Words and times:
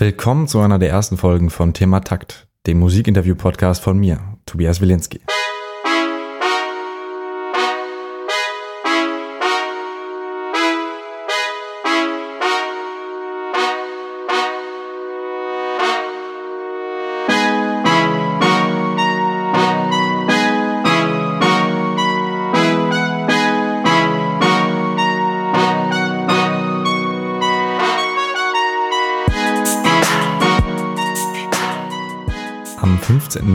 Willkommen 0.00 0.48
zu 0.48 0.60
einer 0.60 0.78
der 0.78 0.88
ersten 0.88 1.18
Folgen 1.18 1.50
von 1.50 1.74
Thema 1.74 2.00
Takt, 2.00 2.48
dem 2.66 2.78
Musikinterview-Podcast 2.78 3.82
von 3.82 3.98
mir, 3.98 4.38
Tobias 4.46 4.80
Wilinski. 4.80 5.20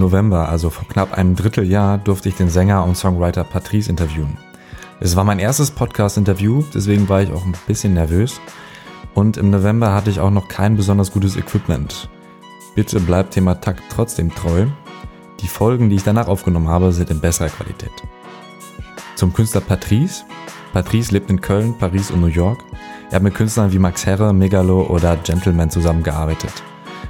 November, 0.05 0.49
also 0.49 0.69
vor 0.69 0.87
knapp 0.87 1.17
einem 1.17 1.35
Dritteljahr, 1.35 1.97
durfte 1.97 2.29
ich 2.29 2.35
den 2.35 2.49
Sänger 2.49 2.83
und 2.83 2.95
Songwriter 2.95 3.43
Patrice 3.43 3.89
interviewen. 3.89 4.37
Es 4.99 5.15
war 5.15 5.23
mein 5.23 5.39
erstes 5.39 5.71
Podcast-Interview, 5.71 6.63
deswegen 6.73 7.09
war 7.09 7.23
ich 7.23 7.33
auch 7.33 7.43
ein 7.43 7.55
bisschen 7.65 7.95
nervös. 7.95 8.39
Und 9.15 9.35
im 9.37 9.49
November 9.49 9.95
hatte 9.95 10.11
ich 10.11 10.19
auch 10.19 10.29
noch 10.29 10.47
kein 10.47 10.77
besonders 10.77 11.11
gutes 11.11 11.37
Equipment. 11.37 12.07
Bitte 12.75 12.99
bleibt 12.99 13.33
Thema 13.33 13.55
Takt 13.55 13.81
trotzdem 13.89 14.33
treu. 14.33 14.67
Die 15.41 15.47
Folgen, 15.47 15.89
die 15.89 15.95
ich 15.95 16.03
danach 16.03 16.27
aufgenommen 16.27 16.67
habe, 16.67 16.91
sind 16.91 17.09
in 17.09 17.19
besserer 17.19 17.49
Qualität. 17.49 17.91
Zum 19.15 19.33
Künstler 19.33 19.61
Patrice. 19.61 20.23
Patrice 20.71 21.11
lebt 21.11 21.31
in 21.31 21.41
Köln, 21.41 21.75
Paris 21.79 22.11
und 22.11 22.21
New 22.21 22.27
York. 22.27 22.59
Er 23.09 23.15
hat 23.15 23.23
mit 23.23 23.33
Künstlern 23.33 23.71
wie 23.71 23.79
Max 23.79 24.05
Herre, 24.05 24.33
Megalo 24.33 24.83
oder 24.83 25.15
Gentleman 25.17 25.71
zusammengearbeitet. 25.71 26.53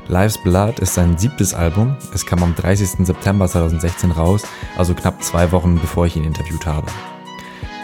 Life's 0.08 0.38
Blood 0.38 0.80
ist 0.80 0.94
sein 0.94 1.18
siebtes 1.18 1.54
Album. 1.54 1.96
Es 2.14 2.26
kam 2.26 2.44
am 2.44 2.56
30. 2.56 3.06
September 3.06 3.48
2016 3.48 4.12
raus, 4.12 4.44
also 4.78 4.94
knapp 4.94 5.24
zwei 5.24 5.52
Wochen 5.52 5.80
bevor 5.80 6.06
ich 6.06 6.16
ihn 6.16 6.24
interviewt 6.24 6.66
habe. 6.66 6.88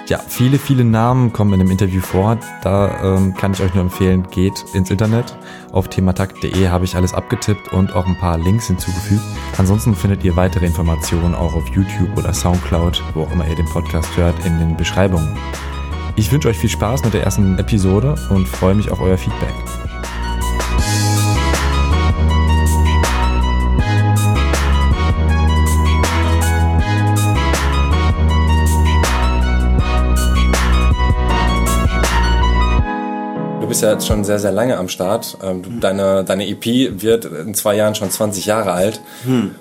Ja, 0.08 0.20
viele, 0.28 0.60
viele 0.60 0.84
Namen 0.84 1.32
kommen 1.32 1.54
in 1.54 1.60
dem 1.60 1.72
Interview 1.72 2.02
vor. 2.02 2.38
Da 2.64 3.16
ähm, 3.16 3.34
kann 3.34 3.54
ich 3.54 3.62
euch 3.62 3.74
nur 3.74 3.84
empfehlen, 3.84 4.28
geht 4.30 4.66
ins 4.74 4.92
Internet. 4.92 5.38
Auf 5.72 5.88
thematakt.de 5.88 6.68
habe 6.68 6.84
ich 6.84 6.96
alles 6.96 7.14
abgetippt 7.14 7.72
und 7.72 7.96
auch 7.96 8.06
ein 8.06 8.18
paar 8.18 8.38
Links 8.38 8.68
hinzugefügt. 8.68 9.22
Ansonsten 9.58 9.96
findet 9.96 10.24
ihr 10.24 10.36
weitere 10.36 10.66
Informationen 10.66 11.34
auch 11.34 11.54
auf 11.54 11.68
YouTube 11.70 12.18
oder 12.18 12.34
Soundcloud, 12.34 13.02
wo 13.14 13.24
auch 13.24 13.32
immer 13.32 13.48
ihr 13.48 13.56
den 13.56 13.68
Podcast 13.68 14.18
hört, 14.18 14.36
in 14.46 14.60
den 14.60 14.76
Beschreibungen. 14.76 15.38
Ich 16.18 16.30
wünsche 16.32 16.50
euch 16.50 16.58
viel 16.58 16.70
Spaß 16.70 17.06
mit 17.06 17.14
der 17.14 17.24
ersten 17.24 17.58
Episode 17.58 18.16
und 18.30 18.48
freue 18.48 18.76
mich 18.76 18.92
auf 18.92 19.00
euer 19.00 19.18
Feedback. 19.18 19.81
Bist 33.72 33.84
ja 33.84 33.94
jetzt 33.94 34.06
schon 34.06 34.26
sehr, 34.26 34.38
sehr 34.38 34.52
lange 34.52 34.76
am 34.76 34.90
Start. 34.90 35.38
Ähm, 35.42 35.64
du, 35.64 35.70
deine, 35.80 36.26
deine 36.26 36.46
EP 36.46 37.02
wird 37.02 37.24
in 37.24 37.54
zwei 37.54 37.78
Jahren 37.78 37.96
schon 37.96 38.12
20 38.12 38.46
Jahre 38.46 38.74
alt. 38.74 39.00
Hm. 39.24 39.56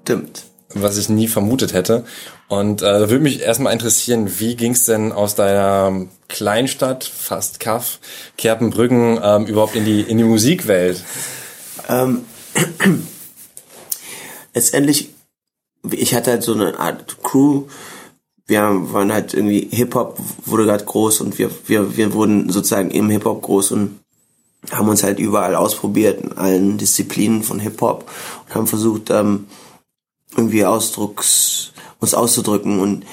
Stimmt. 0.00 0.44
Was 0.72 0.96
ich 0.96 1.10
nie 1.10 1.28
vermutet 1.28 1.74
hätte. 1.74 2.06
Und 2.48 2.80
äh, 2.80 2.86
da 2.86 3.00
würde 3.00 3.18
mich 3.18 3.42
erstmal 3.42 3.74
interessieren, 3.74 4.40
wie 4.40 4.56
ging 4.56 4.72
es 4.72 4.86
denn 4.86 5.12
aus 5.12 5.34
deiner 5.34 6.06
Kleinstadt, 6.28 7.04
fast 7.04 7.60
Kaff, 7.60 7.98
Kerpenbrücken, 8.38 9.20
ähm, 9.22 9.44
überhaupt 9.44 9.76
in 9.76 9.84
die, 9.84 10.00
in 10.00 10.16
die 10.16 10.24
Musikwelt? 10.24 11.04
Ähm, 11.86 12.24
letztendlich, 14.54 15.10
ich 15.90 16.14
hatte 16.14 16.30
halt 16.30 16.42
so 16.42 16.54
eine 16.54 16.78
Art 16.78 17.22
Crew, 17.22 17.64
wir 18.46 18.60
waren 18.92 19.12
halt 19.12 19.34
irgendwie 19.34 19.68
Hip-Hop 19.70 20.18
wurde 20.44 20.64
gerade 20.64 20.84
groß 20.84 21.20
und 21.22 21.38
wir, 21.38 21.50
wir, 21.66 21.96
wir 21.96 22.12
wurden 22.12 22.50
sozusagen 22.50 22.90
im 22.90 23.08
Hip-Hop 23.10 23.42
groß 23.42 23.72
und 23.72 24.00
haben 24.70 24.88
uns 24.88 25.02
halt 25.02 25.18
überall 25.18 25.54
ausprobiert, 25.54 26.22
in 26.22 26.32
allen 26.32 26.78
Disziplinen 26.78 27.42
von 27.42 27.58
Hip-Hop 27.58 28.10
und 28.46 28.54
haben 28.54 28.66
versucht, 28.66 29.10
ähm, 29.10 29.46
irgendwie 30.36 30.64
Ausdrucks, 30.64 31.72
uns 32.00 32.14
auszudrücken 32.14 32.80
und, 32.80 33.04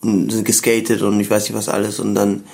und 0.00 0.30
sind 0.30 0.44
geskatet 0.44 1.02
und 1.02 1.20
ich 1.20 1.30
weiß 1.30 1.44
nicht 1.44 1.56
was 1.56 1.68
alles 1.68 2.00
und 2.00 2.14
dann 2.14 2.44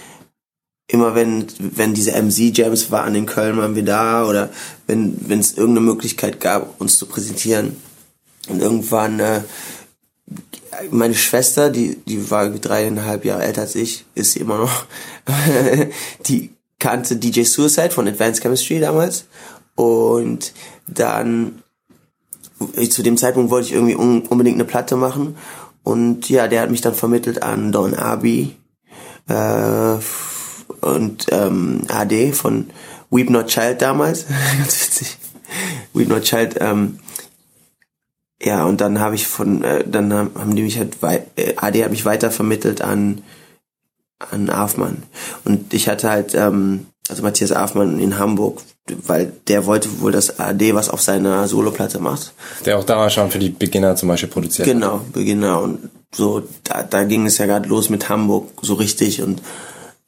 immer 0.89 1.15
wenn, 1.15 1.47
wenn 1.59 1.95
diese 1.95 2.13
MC-Jams 2.13 2.91
waren 2.91 3.15
in 3.15 3.27
Köln, 3.27 3.57
waren 3.57 3.75
wir 3.75 3.85
da 3.85 4.27
oder 4.27 4.51
wenn, 4.87 5.17
wenn 5.29 5.41
es 5.41 5.57
irgendeine 5.57 5.87
Möglichkeit 5.87 6.41
gab, 6.41 6.81
uns 6.81 6.99
zu 6.99 7.07
präsentieren. 7.07 7.77
Und 8.49 8.63
irgendwann 8.63 9.19
äh, 9.19 9.43
meine 10.91 11.15
Schwester, 11.15 11.71
die, 11.71 11.97
die 12.07 12.31
war 12.31 12.49
dreieinhalb 12.49 13.25
Jahre 13.25 13.45
älter 13.45 13.63
als 13.63 13.75
ich, 13.75 14.05
ist 14.15 14.33
sie 14.33 14.41
immer 14.41 14.59
noch, 14.59 14.87
die 16.27 16.51
kannte 16.79 17.17
DJ 17.17 17.43
Suicide 17.43 17.91
von 17.91 18.09
Advanced 18.09 18.43
Chemistry 18.43 18.81
damals. 18.81 19.27
Und 19.75 20.53
dann, 20.87 21.63
zu 22.89 23.03
dem 23.03 23.17
Zeitpunkt 23.17 23.51
wollte 23.51 23.69
ich 23.69 23.75
irgendwie 23.75 23.97
un 23.97 24.23
unbedingt 24.23 24.57
eine 24.57 24.65
Platte 24.65 24.97
machen. 24.97 25.37
Und 25.83 26.29
ja, 26.29 26.49
der 26.49 26.63
hat 26.63 26.71
mich 26.71 26.81
dann 26.81 26.95
vermittelt 26.95 27.43
an 27.43 27.71
Don 27.71 27.95
Abi 27.95 28.57
äh, 29.29 29.97
und 30.81 31.27
ähm, 31.31 31.83
AD 31.89 32.33
von 32.33 32.71
Weep 33.11 33.31
Not 33.31 33.49
Child 33.49 33.83
damals. 33.83 34.27
Ganz 34.59 34.83
witzig. 34.83 35.19
Weep 35.95 36.09
Not 36.09 36.23
Child, 36.23 36.57
ähm, 36.61 36.99
ja, 38.47 38.65
und 38.65 38.81
dann 38.81 39.01
habe 39.01 39.17
ich 39.17 39.27
von, 39.27 39.65
äh, 39.65 39.83
dann 39.85 40.13
haben 40.15 40.55
die 40.55 40.63
mich 40.63 40.79
halt, 40.79 40.99
äh, 41.03 41.55
AD 41.57 41.83
hat 41.83 41.91
mich 41.91 42.05
weiter 42.05 42.31
vermittelt 42.31 42.81
an, 42.81 43.23
an 44.21 44.51
Afmann. 44.51 45.03
Und 45.45 45.75
ich 45.75 45.89
hatte 45.89 46.09
halt, 46.09 46.33
ähm, 46.37 46.87
also 47.09 47.25
Matthias 47.25 47.51
Afmann 47.51 47.99
in 47.99 48.21
Hamburg, 48.21 48.63
weil 49.05 49.33
der 49.49 49.67
wollte 49.67 50.01
wohl, 50.01 50.13
dass 50.13 50.39
AD 50.39 50.77
was 50.77 50.89
auf 50.89 51.03
seiner 51.03 51.49
Soloplatte 51.49 51.99
macht. 51.99 52.35
Der 52.65 52.79
auch 52.79 52.85
damals 52.85 53.15
schon 53.15 53.33
für 53.33 53.41
die 53.41 53.49
Beginner 53.49 53.97
zum 53.97 54.11
Beispiel 54.11 54.29
produziert 54.29 54.69
Genau, 54.69 55.01
Beginner. 55.13 55.61
Und 55.61 55.91
so, 56.15 56.45
da, 56.63 56.85
da 56.85 57.03
ging 57.03 57.27
es 57.27 57.39
ja 57.39 57.47
gerade 57.47 57.69
los 57.69 57.91
mit 57.91 58.09
Hamburg, 58.09 58.51
so 58.63 58.75
richtig. 58.75 59.23
Und 59.23 59.43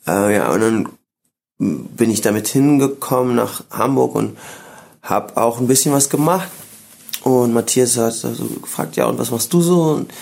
äh, 0.06 0.36
ja, 0.36 0.52
und 0.52 0.60
dann 0.60 0.88
bin 1.58 2.08
ich 2.12 2.20
damit 2.20 2.46
hingekommen 2.46 3.34
nach 3.34 3.64
Hamburg 3.72 4.14
und 4.14 4.38
habe 5.02 5.36
auch 5.36 5.58
ein 5.58 5.66
bisschen 5.66 5.92
was 5.92 6.08
gemacht 6.08 6.48
und 7.22 7.52
Matthias 7.52 7.96
hat 7.96 8.12
so 8.12 8.44
gefragt, 8.62 8.96
ja, 8.96 9.06
und 9.06 9.18
was 9.18 9.30
machst 9.30 9.52
du 9.52 9.60
so? 9.60 9.82
Und 9.92 10.12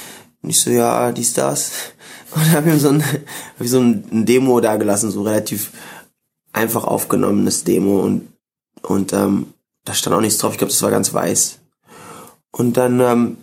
ich 0.43 0.61
so, 0.61 0.71
ja, 0.71 1.13
dies, 1.13 1.35
das. 1.35 1.73
Und 2.35 2.53
habe 2.53 2.71
ihm 2.71 2.79
so 2.79 2.91
ein, 2.91 3.03
hab 3.03 3.61
ich 3.61 3.71
so 3.71 3.81
ein 3.81 4.27
Demo 4.27 4.61
da 4.61 4.77
gelassen, 4.77 5.11
so 5.11 5.23
relativ 5.23 5.71
einfach 6.53 6.85
aufgenommenes 6.85 7.65
Demo 7.65 8.01
und, 8.01 8.29
und 8.83 9.13
ähm, 9.13 9.55
da 9.85 9.95
stand 9.95 10.17
auch 10.17 10.21
nichts 10.21 10.39
drauf. 10.39 10.53
Ich 10.53 10.59
glaube, 10.59 10.73
das 10.73 10.83
war 10.83 10.91
ganz 10.91 11.15
weiß. 11.15 11.61
Und 12.51 12.77
dann, 12.77 13.01
ähm, 13.01 13.37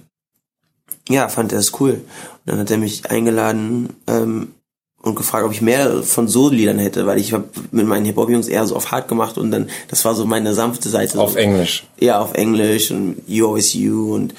ja, 1.07 1.29
fand 1.29 1.51
er 1.51 1.59
das 1.59 1.79
cool. 1.79 1.93
Und 1.93 2.41
dann 2.45 2.59
hat 2.59 2.71
er 2.71 2.77
mich 2.77 3.09
eingeladen, 3.09 3.95
ähm, 4.07 4.53
und 5.03 5.15
gefragt, 5.15 5.45
ob 5.45 5.51
ich 5.51 5.61
mehr 5.61 6.01
von 6.01 6.29
so 6.29 6.49
Liedern 6.49 6.79
hätte, 6.79 7.05
weil 7.05 7.19
ich 7.19 7.33
habe 7.33 7.43
mit 7.71 7.85
meinen 7.85 8.05
Hip-Hop-Jungs 8.05 8.47
eher 8.47 8.65
so 8.65 8.75
auf 8.77 8.91
hart 8.91 9.09
gemacht 9.09 9.37
und 9.37 9.51
dann, 9.51 9.69
das 9.89 10.05
war 10.05 10.15
so 10.15 10.25
meine 10.25 10.53
sanfte 10.53 10.87
Seite. 10.87 11.19
Auf 11.19 11.35
Englisch? 11.35 11.85
Ja, 11.99 12.21
auf 12.21 12.33
Englisch 12.33 12.89
und 12.89 13.21
You 13.27 13.49
Always 13.49 13.73
You 13.73 14.15
und 14.15 14.33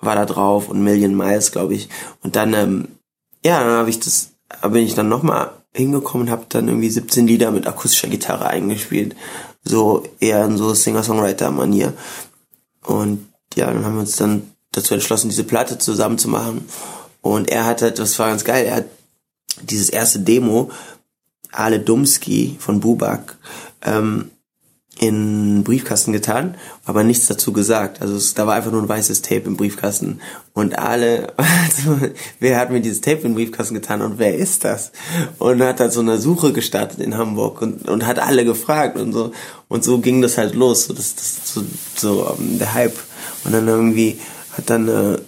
war 0.00 0.14
da 0.14 0.24
drauf 0.24 0.70
und 0.70 0.82
Million 0.82 1.14
Miles, 1.14 1.52
glaube 1.52 1.74
ich. 1.74 1.90
Und 2.22 2.34
dann, 2.34 2.54
ähm, 2.54 2.88
ja, 3.44 3.62
dann 3.62 3.72
habe 3.72 3.90
ich 3.90 4.00
das, 4.00 4.30
bin 4.62 4.84
ich 4.84 4.94
dann 4.94 5.10
nochmal 5.10 5.50
hingekommen 5.74 6.28
und 6.28 6.32
habe 6.32 6.46
dann 6.48 6.66
irgendwie 6.66 6.88
17 6.88 7.26
Lieder 7.26 7.50
mit 7.50 7.66
akustischer 7.66 8.08
Gitarre 8.08 8.46
eingespielt. 8.46 9.14
So 9.64 10.02
eher 10.18 10.46
in 10.46 10.56
so 10.56 10.72
Singer-Songwriter-Manier. 10.72 11.92
Und 12.86 13.26
ja, 13.54 13.66
dann 13.66 13.84
haben 13.84 13.94
wir 13.94 14.00
uns 14.00 14.16
dann 14.16 14.50
dazu 14.72 14.94
entschlossen, 14.94 15.28
diese 15.28 15.44
Platte 15.44 15.76
zusammen 15.76 16.16
zu 16.16 16.28
machen. 16.28 16.66
Und 17.20 17.50
er 17.50 17.66
hat 17.66 17.82
halt, 17.82 17.98
das 17.98 18.18
war 18.18 18.28
ganz 18.28 18.44
geil, 18.44 18.64
er 18.64 18.76
hat 18.76 18.84
dieses 19.62 19.90
erste 19.90 20.20
Demo, 20.20 20.70
Ale 21.52 21.80
Dumski 21.80 22.56
von 22.58 22.80
Bubak, 22.80 23.36
ähm, 23.82 24.30
in 24.98 25.62
Briefkasten 25.62 26.12
getan, 26.12 26.56
aber 26.86 27.04
nichts 27.04 27.26
dazu 27.26 27.52
gesagt. 27.52 28.00
Also 28.00 28.16
es, 28.16 28.32
da 28.32 28.46
war 28.46 28.54
einfach 28.54 28.72
nur 28.72 28.80
ein 28.80 28.88
weißes 28.88 29.20
Tape 29.20 29.42
im 29.44 29.56
Briefkasten. 29.56 30.20
Und 30.54 30.78
alle, 30.78 31.34
also, 31.36 31.98
wer 32.40 32.58
hat 32.58 32.70
mir 32.70 32.80
dieses 32.80 33.02
Tape 33.02 33.22
im 33.22 33.34
Briefkasten 33.34 33.74
getan 33.74 34.00
und 34.00 34.18
wer 34.18 34.34
ist 34.34 34.64
das? 34.64 34.92
Und 35.38 35.62
hat 35.62 35.80
dann 35.80 35.90
so 35.90 36.00
eine 36.00 36.16
Suche 36.16 36.52
gestartet 36.52 37.00
in 37.00 37.18
Hamburg 37.18 37.60
und, 37.60 37.86
und 37.88 38.06
hat 38.06 38.18
alle 38.18 38.44
gefragt 38.46 38.98
und 38.98 39.12
so. 39.12 39.32
Und 39.68 39.84
so 39.84 39.98
ging 39.98 40.22
das 40.22 40.38
halt 40.38 40.54
los, 40.54 40.86
so, 40.86 40.94
das, 40.94 41.14
das, 41.14 41.40
so, 41.44 41.62
so 41.94 42.30
um, 42.30 42.58
der 42.58 42.72
Hype. 42.72 42.98
Und 43.44 43.52
dann 43.52 43.68
irgendwie 43.68 44.18
hat 44.56 44.70
dann 44.70 44.88
äh, 44.88 45.18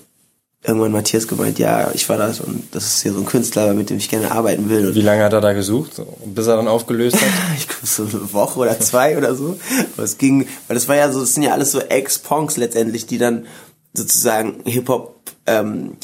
irgendwann 0.69 0.93
Matthias 0.93 1.27
gemeint, 1.27 1.59
ja, 1.59 1.91
ich 1.95 2.09
war 2.09 2.19
das 2.19 2.41
und 2.41 2.63
das 2.73 2.85
ist 2.85 3.03
hier 3.03 3.13
so 3.13 3.21
ein 3.21 3.27
Künstler, 3.27 3.73
mit 3.75 3.91
dem 3.91 3.97
ich 3.97 4.09
gerne 4.09 4.31
arbeiten 4.31 4.69
will. 4.69 4.89
Und 4.89 4.95
Wie 4.95 5.01
lange 5.01 5.25
hat 5.25 5.33
er 5.33 5.41
da 5.41 5.55
gesucht, 5.55 6.01
bis 6.27 6.47
er 6.47 6.57
dann 6.57 6.69
aufgelöst 6.69 7.17
hat? 7.17 7.29
ich 7.59 7.67
glaube 7.67 7.87
so 7.87 8.03
eine 8.03 8.33
Woche 8.33 8.61
oder 8.61 8.79
zwei 8.79 9.17
oder 9.17 9.35
so. 9.35 9.59
Aber 9.97 10.05
es 10.05 10.19
ging, 10.19 10.47
weil 10.67 10.75
das 10.75 10.87
war 10.87 10.97
ja 10.97 11.11
so, 11.11 11.21
das 11.21 11.35
sind 11.35 11.43
ja 11.43 11.53
alles 11.53 11.73
so 11.73 11.81
Ex-Ponks 11.81 12.59
letztendlich, 12.59 13.07
die 13.07 13.19
dann 13.19 13.47
sozusagen 13.95 14.61
Hip-Hop 14.65 15.19
ähm, 15.47 15.97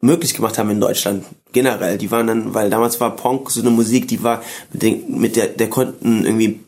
möglich 0.00 0.34
gemacht 0.34 0.56
haben 0.56 0.70
in 0.70 0.80
Deutschland 0.80 1.24
generell. 1.52 1.98
Die 1.98 2.10
waren 2.10 2.26
dann, 2.26 2.54
weil 2.54 2.70
damals 2.70 3.00
war 3.00 3.16
Punk 3.16 3.50
so 3.50 3.60
eine 3.60 3.70
Musik, 3.70 4.08
die 4.08 4.22
war 4.22 4.42
mit, 4.72 4.82
den, 4.82 5.18
mit 5.18 5.36
der, 5.36 5.48
der 5.48 5.68
konnten 5.68 6.24
irgendwie 6.24 6.60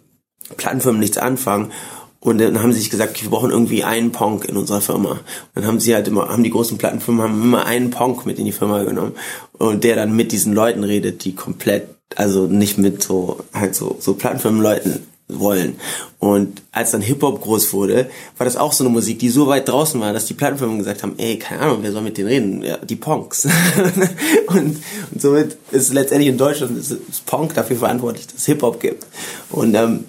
Plattenfirmen 0.57 1.01
nichts 1.01 1.19
anfangen. 1.19 1.73
Und 2.21 2.39
dann 2.39 2.61
haben 2.63 2.73
sie 2.73 2.81
sich 2.81 2.91
gesagt, 2.91 3.23
wir 3.23 3.31
brauchen 3.31 3.51
irgendwie 3.51 3.85
einen 3.85 4.11
Punk 4.11 4.45
in 4.45 4.57
unserer 4.57 4.81
Firma. 4.81 5.13
Und 5.13 5.21
dann 5.55 5.67
haben 5.67 5.81
sie 5.81 5.95
halt 5.95 6.09
immer, 6.09 6.29
haben 6.29 6.43
die 6.43 6.51
großen 6.51 6.77
Plattenfirmen 6.77 7.23
haben 7.23 7.43
immer 7.43 7.65
einen 7.65 7.91
Punk 7.91 8.27
mit 8.27 8.39
in 8.39 8.45
die 8.45 8.53
Firma 8.53 8.83
genommen. 8.83 9.13
Und 9.57 9.85
der 9.85 9.97
dann 9.97 10.17
mit 10.17 10.33
diesen 10.33 10.53
Leuten 10.53 10.83
redet, 10.83 11.25
die 11.25 11.35
komplett, 11.35 11.89
also 12.17 12.47
nicht 12.47 12.77
mit 12.77 13.03
so, 13.03 13.45
halt 13.55 13.77
so, 13.77 13.97
so 14.01 14.15
Plattenfirmenleuten 14.15 15.07
wollen. 15.29 15.79
Und 16.19 16.63
als 16.73 16.91
dann 16.91 17.03
Hip-Hop 17.03 17.41
groß 17.41 17.73
wurde, 17.73 18.11
war 18.37 18.45
das 18.45 18.57
auch 18.57 18.73
so 18.73 18.83
eine 18.83 18.93
Musik, 18.93 19.19
die 19.19 19.29
so 19.29 19.47
weit 19.47 19.69
draußen 19.69 20.01
war, 20.01 20.13
dass 20.13 20.27
die 20.27 20.35
Plattenfirmen 20.35 20.79
gesagt 20.79 21.03
haben, 21.03 21.15
ey, 21.19 21.39
keine 21.39 21.61
Ahnung, 21.63 21.79
wer 21.83 21.93
soll 21.93 22.03
mit 22.03 22.19
denen 22.19 22.29
reden? 22.29 22.63
Ja, 22.65 22.79
die 22.79 22.97
Punks. 22.97 23.47
und, 24.47 24.79
und 25.13 25.21
somit 25.21 25.57
ist 25.71 25.93
letztendlich 25.93 26.31
in 26.31 26.39
Deutschland 26.39 26.77
ist 26.79 27.27
Punk 27.27 27.55
dafür 27.55 27.77
verantwortlich, 27.77 28.27
dass 28.27 28.37
es 28.37 28.47
Hip-Hop 28.47 28.81
gibt. 28.81 29.07
Und 29.51 29.75
ähm, 29.75 30.07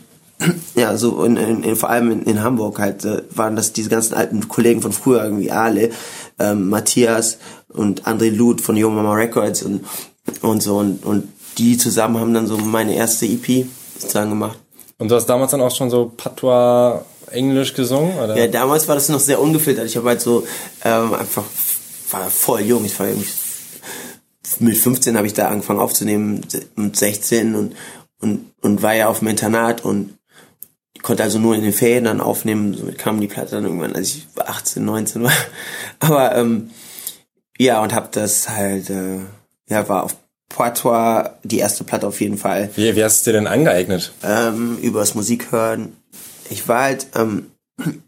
ja, 0.76 0.96
so 0.98 1.24
in, 1.24 1.38
in, 1.38 1.64
in, 1.64 1.76
vor 1.76 1.90
allem 1.90 2.12
in, 2.12 2.24
in 2.24 2.44
Hamburg 2.44 2.80
halt 2.80 3.06
äh, 3.06 3.24
waren 3.32 3.56
das 3.56 3.74
diese 3.74 3.90
ganzen 3.90 4.14
alten 4.14 4.48
Kollegen 4.48 4.82
von 4.82 4.92
früher, 4.92 5.24
irgendwie 5.24 5.52
Ale, 5.52 5.90
ähm, 6.40 6.70
Matthias 6.70 7.38
und 7.68 8.06
André 8.08 8.30
Luth 8.30 8.62
von 8.62 8.78
Yo 8.78 8.90
Mama 8.90 9.14
Records 9.14 9.64
und, 9.64 9.86
und 10.42 10.64
so 10.64 10.78
und, 10.78 11.06
und 11.06 11.28
die 11.58 11.78
zusammen 11.78 12.18
haben 12.18 12.34
dann 12.34 12.48
so 12.48 12.58
meine 12.58 12.96
erste 12.96 13.26
EP 13.26 13.66
sozusagen 13.98 14.30
gemacht. 14.30 14.58
Und 14.98 15.12
du 15.12 15.16
hast 15.16 15.28
damals 15.28 15.52
dann 15.52 15.62
auch 15.62 15.76
schon 15.76 15.90
so 15.90 16.12
Patois 16.16 17.02
Englisch 17.32 17.74
gesungen? 17.74 18.18
Oder? 18.18 18.38
Ja, 18.38 18.48
damals 18.48 18.88
war 18.88 18.96
das 18.96 19.10
noch 19.10 19.20
sehr 19.20 19.42
ungefiltert. 19.42 19.86
Ich 19.86 19.98
habe 19.98 20.10
halt 20.10 20.22
so 20.22 20.46
ähm, 20.84 21.14
einfach 21.14 21.44
war 22.12 22.30
voll 22.30 22.62
jung. 22.62 22.86
Ich 22.86 23.00
war 23.00 23.08
irgendwie 23.08 23.30
mit 24.60 24.78
15 24.78 25.16
habe 25.16 25.28
ich 25.28 25.34
da 25.34 25.48
angefangen 25.48 25.80
aufzunehmen, 25.80 26.42
mit 26.76 26.96
16 26.96 27.56
und 27.56 27.76
und 28.20 28.52
und 28.62 28.82
war 28.82 28.94
ja 28.94 29.08
auf 29.08 29.20
dem 29.20 29.30
Internat 29.30 29.86
und 29.86 30.19
konnte 31.02 31.24
also 31.24 31.40
nur 31.40 31.56
in 31.56 31.64
den 31.64 31.74
Ferien 31.74 32.06
dann 32.06 32.22
aufnehmen. 32.22 32.74
Somit 32.74 32.98
kam 32.98 33.20
die 33.22 33.28
Platte 33.28 33.52
dann 33.52 33.66
irgendwann, 33.66 33.96
als 33.96 34.16
ich 34.16 34.28
18, 34.38 34.84
19 34.84 35.24
war. 35.24 35.32
Aber 36.00 36.36
ähm, 36.36 36.72
ja 37.58 37.82
und 37.82 37.94
habe 37.94 38.10
das 38.12 38.50
halt 38.50 38.90
äh, 38.90 39.20
ja 39.70 39.88
war 39.90 40.04
auf 40.04 40.16
Poitou 40.50 41.30
die 41.44 41.60
erste 41.60 41.84
Platte 41.84 42.08
auf 42.08 42.20
jeden 42.20 42.38
Fall. 42.38 42.70
Wie, 42.76 42.96
wie 42.96 43.04
hast 43.04 43.26
du 43.26 43.32
dir 43.32 43.38
denn 43.38 43.48
angeeignet? 43.48 44.12
Ähm, 44.24 44.78
übers 44.82 45.16
Musik 45.16 45.52
hören. 45.52 45.96
Ich 46.50 46.68
war 46.68 46.84
halt 46.84 47.08
ähm, 47.16 47.52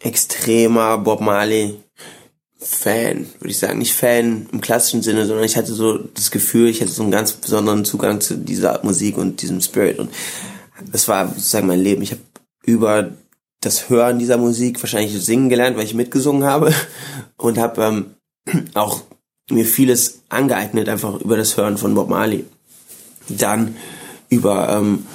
extremer 0.00 0.98
Bob 0.98 1.20
Marley 1.20 1.76
Fan, 2.58 3.26
würde 3.40 3.50
ich 3.50 3.58
sagen. 3.58 3.78
Nicht 3.80 3.94
Fan 3.94 4.46
im 4.52 4.60
klassischen 4.60 5.02
Sinne, 5.02 5.26
sondern 5.26 5.44
ich 5.44 5.56
hatte 5.56 5.74
so 5.74 5.98
das 5.98 6.30
Gefühl, 6.30 6.68
ich 6.68 6.80
hatte 6.80 6.92
so 6.92 7.02
einen 7.02 7.10
ganz 7.10 7.32
besonderen 7.32 7.84
Zugang 7.84 8.20
zu 8.20 8.36
dieser 8.36 8.78
Musik 8.84 9.18
und 9.18 9.42
diesem 9.42 9.60
Spirit. 9.60 9.98
Und 9.98 10.10
das 10.90 11.08
war 11.08 11.28
sozusagen 11.28 11.66
mein 11.66 11.80
Leben. 11.80 12.02
Ich 12.02 12.12
habe 12.12 12.22
über 12.64 13.10
das 13.60 13.88
Hören 13.88 14.18
dieser 14.18 14.38
Musik 14.38 14.82
wahrscheinlich 14.82 15.20
singen 15.24 15.48
gelernt, 15.48 15.76
weil 15.76 15.84
ich 15.84 15.94
mitgesungen 15.94 16.44
habe 16.44 16.74
und 17.36 17.58
habe 17.58 17.82
ähm, 17.82 18.64
auch 18.74 19.02
mir 19.50 19.64
vieles 19.64 20.20
angeeignet, 20.28 20.88
einfach 20.88 21.20
über 21.20 21.36
das 21.36 21.56
Hören 21.56 21.78
von 21.78 21.94
Bob 21.94 22.08
Marley. 22.08 22.44
Dann 23.28 23.76
über 24.28 24.68
ähm, 24.70 25.06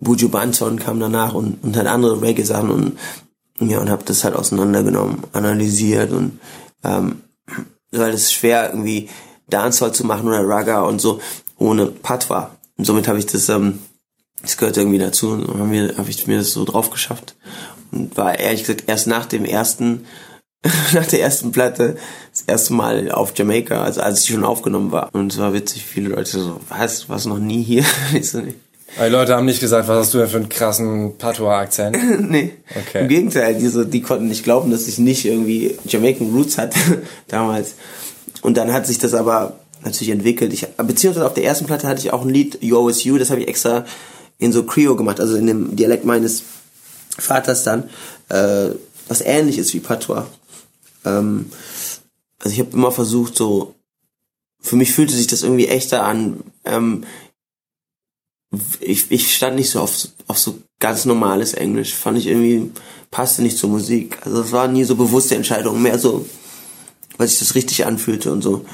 Buju 0.00 0.28
Banton 0.28 0.78
kam 0.78 1.00
danach 1.00 1.34
und, 1.34 1.62
und 1.62 1.76
halt 1.76 1.86
andere 1.86 2.20
Reggae-Sachen 2.20 2.70
und 2.70 2.98
ja, 3.60 3.80
und 3.80 3.90
habe 3.90 4.04
das 4.04 4.22
halt 4.22 4.36
auseinandergenommen, 4.36 5.24
analysiert 5.32 6.12
und 6.12 6.38
ähm, 6.84 7.22
weil 7.90 8.12
es 8.12 8.32
schwer 8.32 8.70
irgendwie 8.70 9.08
Dancehall 9.48 9.92
zu 9.92 10.04
machen 10.04 10.28
oder 10.28 10.46
Raga 10.46 10.82
und 10.82 11.00
so 11.00 11.20
ohne 11.56 11.86
Patwa. 11.86 12.50
Und 12.76 12.84
somit 12.84 13.08
habe 13.08 13.18
ich 13.18 13.26
das, 13.26 13.48
ähm, 13.48 13.80
das 14.42 14.56
gehört 14.56 14.76
irgendwie 14.76 14.98
dazu 14.98 15.30
und 15.30 15.58
habe 15.58 15.94
hab 15.96 16.08
ich 16.08 16.26
mir 16.26 16.38
das 16.38 16.52
so 16.52 16.64
drauf 16.64 16.90
geschafft 16.90 17.36
und 17.90 18.16
war 18.16 18.38
ehrlich 18.38 18.60
gesagt 18.60 18.84
erst 18.86 19.06
nach 19.06 19.26
dem 19.26 19.44
ersten 19.44 20.04
nach 20.92 21.06
der 21.06 21.20
ersten 21.20 21.52
Platte 21.52 21.96
das 22.32 22.42
erste 22.46 22.72
Mal 22.74 23.12
auf 23.12 23.32
Jamaika, 23.36 23.82
also 23.82 24.00
als 24.00 24.24
ich 24.24 24.30
schon 24.30 24.44
aufgenommen 24.44 24.90
war. 24.90 25.08
Und 25.12 25.32
es 25.32 25.38
war 25.38 25.52
witzig, 25.52 25.84
viele 25.84 26.10
Leute 26.10 26.30
so, 26.30 26.60
was, 26.68 27.08
was 27.08 27.26
noch 27.26 27.38
nie 27.38 27.62
hier? 27.62 27.84
Die 28.96 29.10
Leute 29.10 29.36
haben 29.36 29.44
nicht 29.44 29.60
gesagt, 29.60 29.86
was 29.86 29.98
hast 29.98 30.14
du 30.14 30.18
denn 30.18 30.28
für 30.28 30.38
einen 30.38 30.48
krassen 30.48 31.18
Patois-Akzent? 31.18 31.96
nee. 32.30 32.54
Okay. 32.70 33.02
Im 33.02 33.08
Gegenteil, 33.08 33.54
die, 33.54 33.68
so, 33.68 33.84
die 33.84 34.00
konnten 34.00 34.28
nicht 34.28 34.44
glauben, 34.44 34.70
dass 34.70 34.88
ich 34.88 34.98
nicht 34.98 35.24
irgendwie 35.26 35.78
Jamaican 35.84 36.32
Roots 36.32 36.58
hatte 36.58 37.02
damals. 37.28 37.74
Und 38.40 38.56
dann 38.56 38.72
hat 38.72 38.86
sich 38.86 38.98
das 38.98 39.14
aber 39.14 39.58
natürlich 39.84 40.10
entwickelt. 40.10 40.52
Ich, 40.52 40.66
beziehungsweise 40.78 41.26
auf 41.26 41.34
der 41.34 41.44
ersten 41.44 41.66
Platte 41.66 41.86
hatte 41.86 42.00
ich 42.00 42.12
auch 42.12 42.22
ein 42.22 42.30
Lied, 42.30 42.58
You 42.62 42.78
Always 42.78 43.04
You, 43.04 43.18
das 43.18 43.30
habe 43.30 43.42
ich 43.42 43.48
extra 43.48 43.84
in 44.38 44.52
so 44.52 44.62
Creole 44.62 44.96
gemacht, 44.96 45.20
also 45.20 45.36
in 45.36 45.46
dem 45.46 45.76
Dialekt 45.76 46.04
meines 46.04 46.42
Vaters 47.18 47.64
dann, 47.64 47.90
äh, 48.28 48.70
was 49.08 49.20
ähnlich 49.20 49.58
ist 49.58 49.74
wie 49.74 49.80
Patois. 49.80 50.26
Ähm, 51.04 51.50
also 52.38 52.52
ich 52.52 52.60
habe 52.60 52.72
immer 52.72 52.92
versucht, 52.92 53.36
so 53.36 53.74
für 54.60 54.76
mich 54.76 54.92
fühlte 54.92 55.14
sich 55.14 55.26
das 55.26 55.42
irgendwie 55.42 55.68
echter 55.68 56.04
an. 56.04 56.40
Ähm, 56.64 57.04
ich, 58.80 59.10
ich 59.10 59.34
stand 59.34 59.56
nicht 59.56 59.70
so 59.70 59.80
auf, 59.80 60.08
auf 60.26 60.38
so 60.38 60.58
ganz 60.78 61.04
normales 61.04 61.54
Englisch. 61.54 61.94
Fand 61.94 62.18
ich 62.18 62.26
irgendwie, 62.26 62.70
passte 63.10 63.42
nicht 63.42 63.58
zur 63.58 63.70
Musik. 63.70 64.18
Also 64.24 64.40
es 64.42 64.52
war 64.52 64.68
nie 64.68 64.84
so 64.84 64.96
bewusste 64.96 65.34
Entscheidung, 65.34 65.82
mehr 65.82 65.98
so, 65.98 66.26
weil 67.16 67.28
sich 67.28 67.40
das 67.40 67.54
richtig 67.54 67.86
anfühlte 67.86 68.32
und 68.32 68.42
so. 68.42 68.64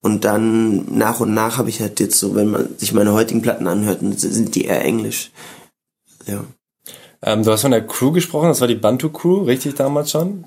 Und 0.00 0.24
dann 0.24 0.96
nach 0.96 1.20
und 1.20 1.34
nach 1.34 1.58
habe 1.58 1.70
ich 1.70 1.80
halt 1.80 1.98
jetzt 2.00 2.18
so, 2.18 2.34
wenn 2.34 2.50
man 2.50 2.78
sich 2.78 2.92
meine 2.92 3.12
heutigen 3.12 3.42
Platten 3.42 3.66
anhört, 3.66 4.00
sind 4.16 4.54
die 4.54 4.64
eher 4.64 4.84
Englisch. 4.84 5.32
Ja. 6.26 6.44
Ähm, 7.22 7.42
du 7.42 7.50
hast 7.50 7.62
von 7.62 7.72
der 7.72 7.86
Crew 7.86 8.12
gesprochen, 8.12 8.48
das 8.48 8.60
war 8.60 8.68
die 8.68 8.76
Bantu 8.76 9.10
Crew, 9.10 9.42
richtig 9.42 9.74
damals 9.74 10.12
schon? 10.12 10.44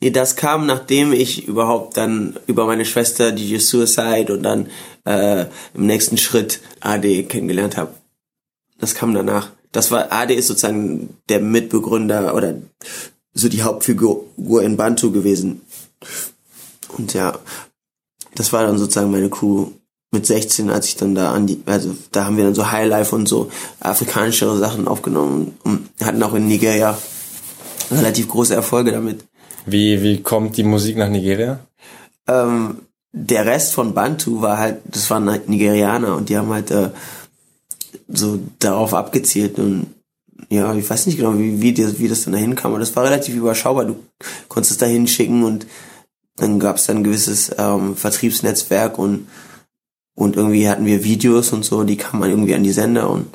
Nee, 0.00 0.10
das 0.10 0.36
kam, 0.36 0.66
nachdem 0.66 1.12
ich 1.12 1.48
überhaupt 1.48 1.96
dann 1.96 2.38
über 2.46 2.66
meine 2.66 2.84
Schwester 2.84 3.32
DJ 3.32 3.58
Suicide 3.58 4.32
und 4.32 4.42
dann 4.42 4.68
äh, 5.04 5.46
im 5.74 5.86
nächsten 5.86 6.16
Schritt 6.16 6.60
AD 6.80 7.24
kennengelernt 7.24 7.76
habe. 7.76 7.94
Das 8.78 8.94
kam 8.94 9.14
danach. 9.14 9.50
Das 9.72 9.90
war 9.90 10.12
AD 10.12 10.34
ist 10.34 10.46
sozusagen 10.46 11.16
der 11.28 11.40
Mitbegründer 11.40 12.34
oder 12.34 12.54
so 13.32 13.48
die 13.48 13.62
Hauptfigur 13.62 14.62
in 14.62 14.76
Bantu 14.76 15.10
gewesen. 15.10 15.62
Und 16.96 17.12
ja, 17.14 17.38
das 18.34 18.52
war 18.52 18.64
dann 18.64 18.78
sozusagen 18.78 19.10
meine 19.10 19.30
Crew 19.30 19.68
mit 20.14 20.26
16, 20.26 20.70
als 20.70 20.86
ich 20.86 20.96
dann 20.96 21.14
da 21.14 21.32
an 21.32 21.46
die, 21.46 21.60
also 21.66 21.94
da 22.12 22.24
haben 22.24 22.36
wir 22.36 22.44
dann 22.44 22.54
so 22.54 22.70
Highlife 22.70 23.14
und 23.14 23.26
so 23.26 23.50
afrikanischere 23.80 24.56
Sachen 24.56 24.88
aufgenommen 24.88 25.58
und 25.64 25.88
hatten 26.02 26.22
auch 26.22 26.34
in 26.34 26.46
Nigeria 26.46 26.96
relativ 27.90 28.28
große 28.28 28.54
Erfolge 28.54 28.92
damit. 28.92 29.24
Wie, 29.66 30.02
wie 30.02 30.22
kommt 30.22 30.56
die 30.56 30.62
Musik 30.62 30.96
nach 30.96 31.08
Nigeria? 31.08 31.60
Ähm, 32.28 32.78
der 33.12 33.46
Rest 33.46 33.74
von 33.74 33.92
Bantu 33.92 34.40
war 34.40 34.58
halt, 34.58 34.78
das 34.84 35.10
waren 35.10 35.28
halt 35.30 35.48
Nigerianer 35.48 36.16
und 36.16 36.28
die 36.28 36.36
haben 36.36 36.52
halt 36.52 36.70
äh, 36.70 36.90
so 38.08 38.38
darauf 38.58 38.94
abgezielt 38.94 39.58
und 39.58 39.86
ja, 40.50 40.74
ich 40.74 40.88
weiß 40.88 41.06
nicht 41.06 41.16
genau, 41.16 41.38
wie, 41.38 41.60
wie, 41.60 41.72
das, 41.72 41.98
wie 41.98 42.08
das 42.08 42.24
dann 42.24 42.32
dahin 42.32 42.54
kam, 42.54 42.72
aber 42.72 42.80
das 42.80 42.94
war 42.94 43.04
relativ 43.04 43.34
überschaubar. 43.34 43.86
Du 43.86 43.96
konntest 44.48 44.72
es 44.72 44.78
da 44.78 44.86
hinschicken 44.86 45.42
und 45.42 45.66
dann 46.36 46.58
gab 46.58 46.76
es 46.76 46.86
dann 46.86 46.98
ein 46.98 47.04
gewisses 47.04 47.50
ähm, 47.58 47.96
Vertriebsnetzwerk 47.96 48.98
und 48.98 49.28
und 50.16 50.36
irgendwie 50.36 50.68
hatten 50.68 50.86
wir 50.86 51.02
Videos 51.02 51.52
und 51.52 51.64
so, 51.64 51.82
die 51.82 51.96
kamen 51.96 52.30
irgendwie 52.30 52.54
an 52.54 52.62
die 52.62 52.72
Sender 52.72 53.10
und 53.10 53.26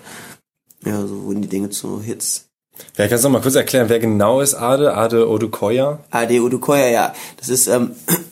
ja, 0.86 1.06
so 1.06 1.24
wurden 1.24 1.42
die 1.42 1.50
Dinge 1.50 1.70
zu 1.70 2.02
Hits. 2.02 2.50
Vielleicht 2.94 3.10
kannst 3.10 3.26
du 3.26 3.30
noch 3.30 3.34
mal 3.34 3.42
kurz 3.42 3.56
erklären, 3.56 3.90
wer 3.90 4.00
genau 4.00 4.40
ist 4.40 4.56
Ade? 4.56 4.96
Ade 4.96 5.30
Odukoya? 5.30 6.00
Ade 6.10 6.42
Odukoya, 6.42 6.88
ja. 6.88 7.14
Das 7.38 7.50
ist, 7.50 7.68
ähm, 7.68 7.92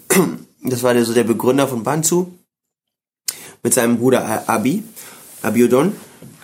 das 0.64 0.84
war 0.84 0.94
der, 0.94 1.04
so 1.04 1.14
der 1.14 1.26
Begründer 1.26 1.68
von 1.68 1.84
Bantu 1.84 2.28
mit 3.64 3.74
seinem 3.74 3.98
Bruder 3.98 4.48
Abi, 4.48 4.84
Abiodon. 5.42 5.94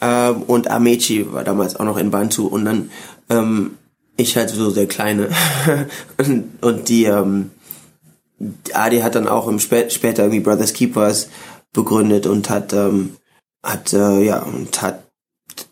Ähm, 0.02 0.44
und 0.44 0.70
Amechi 0.70 1.32
war 1.32 1.46
damals 1.46 1.78
auch 1.78 1.86
noch 1.86 1.98
in 1.98 2.12
Bantu 2.12 2.48
und 2.48 2.66
dann 2.66 2.92
ähm, 3.30 3.78
ich 4.18 4.36
halt 4.36 4.50
so 4.50 4.72
der 4.72 4.88
Kleine. 4.88 5.30
und, 6.18 6.62
und 6.62 6.90
die, 6.90 7.06
ähm, 7.06 7.52
Adi 8.74 9.00
hat 9.00 9.16
dann 9.16 9.28
auch 9.28 9.48
im 9.48 9.60
Spä 9.60 9.90
später 9.90 10.24
irgendwie 10.24 10.42
Brothers 10.42 10.74
Keepers 10.74 11.30
begründet 11.74 12.28
und 12.28 12.50
hat, 12.50 12.74
ähm, 12.74 13.18
hat, 13.64 13.94
äh, 13.94 14.24
ja, 14.24 14.42
und 14.42 14.82
hat 14.82 15.04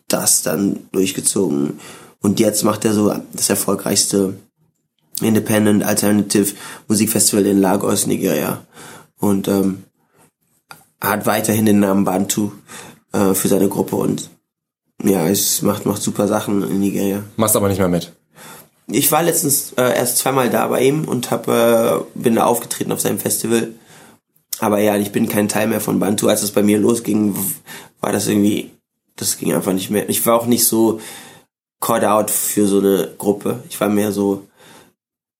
das 0.08 0.42
dann 0.42 0.88
durchgezogen. 0.92 1.80
Und 2.20 2.40
jetzt 2.40 2.64
macht 2.64 2.84
er 2.84 2.92
so 2.92 3.14
das 3.32 3.50
erfolgreichste 3.50 4.34
Independent 5.20 5.84
Alternative 5.84 6.54
Musikfestival 6.88 7.46
in 7.46 7.60
Lagos, 7.60 8.06
Nigeria. 8.06 8.64
Und 9.18 9.48
ähm, 9.48 9.84
hat 11.00 11.26
weiterhin 11.26 11.66
den 11.66 11.80
Namen 11.80 12.04
Bantu 12.04 12.52
äh, 13.12 13.34
für 13.34 13.48
seine 13.48 13.68
Gruppe 13.68 13.96
und 13.96 14.30
ja, 15.02 15.26
es 15.26 15.62
macht, 15.62 15.84
macht 15.84 16.00
super 16.00 16.28
Sachen 16.28 16.62
in 16.62 16.80
Nigeria. 16.80 17.24
Machst 17.36 17.56
aber 17.56 17.68
nicht 17.68 17.78
mehr 17.78 17.88
mit. 17.88 18.12
Ich 18.88 19.12
war 19.12 19.22
letztens 19.22 19.72
äh, 19.76 19.96
erst 19.96 20.18
zweimal 20.18 20.50
da 20.50 20.66
bei 20.66 20.82
ihm 20.82 21.04
und 21.04 21.30
hab, 21.30 21.48
äh, 21.48 22.00
bin 22.14 22.34
da 22.34 22.44
aufgetreten 22.44 22.92
auf 22.92 23.00
seinem 23.00 23.18
Festival. 23.18 23.68
Aber 24.58 24.78
ja, 24.78 24.96
ich 24.96 25.12
bin 25.12 25.28
kein 25.28 25.48
Teil 25.48 25.66
mehr 25.66 25.80
von 25.80 25.98
Bantu. 25.98 26.28
Als 26.28 26.42
es 26.42 26.52
bei 26.52 26.62
mir 26.62 26.78
losging, 26.78 27.36
war 28.00 28.12
das 28.12 28.28
irgendwie, 28.28 28.70
das 29.16 29.38
ging 29.38 29.52
einfach 29.52 29.72
nicht 29.72 29.90
mehr. 29.90 30.08
Ich 30.08 30.24
war 30.26 30.40
auch 30.40 30.46
nicht 30.46 30.66
so 30.66 31.00
caught 31.80 32.04
out 32.04 32.30
für 32.30 32.66
so 32.66 32.78
eine 32.78 33.14
Gruppe. 33.18 33.62
Ich 33.68 33.80
war 33.80 33.88
mehr 33.88 34.12
so, 34.12 34.46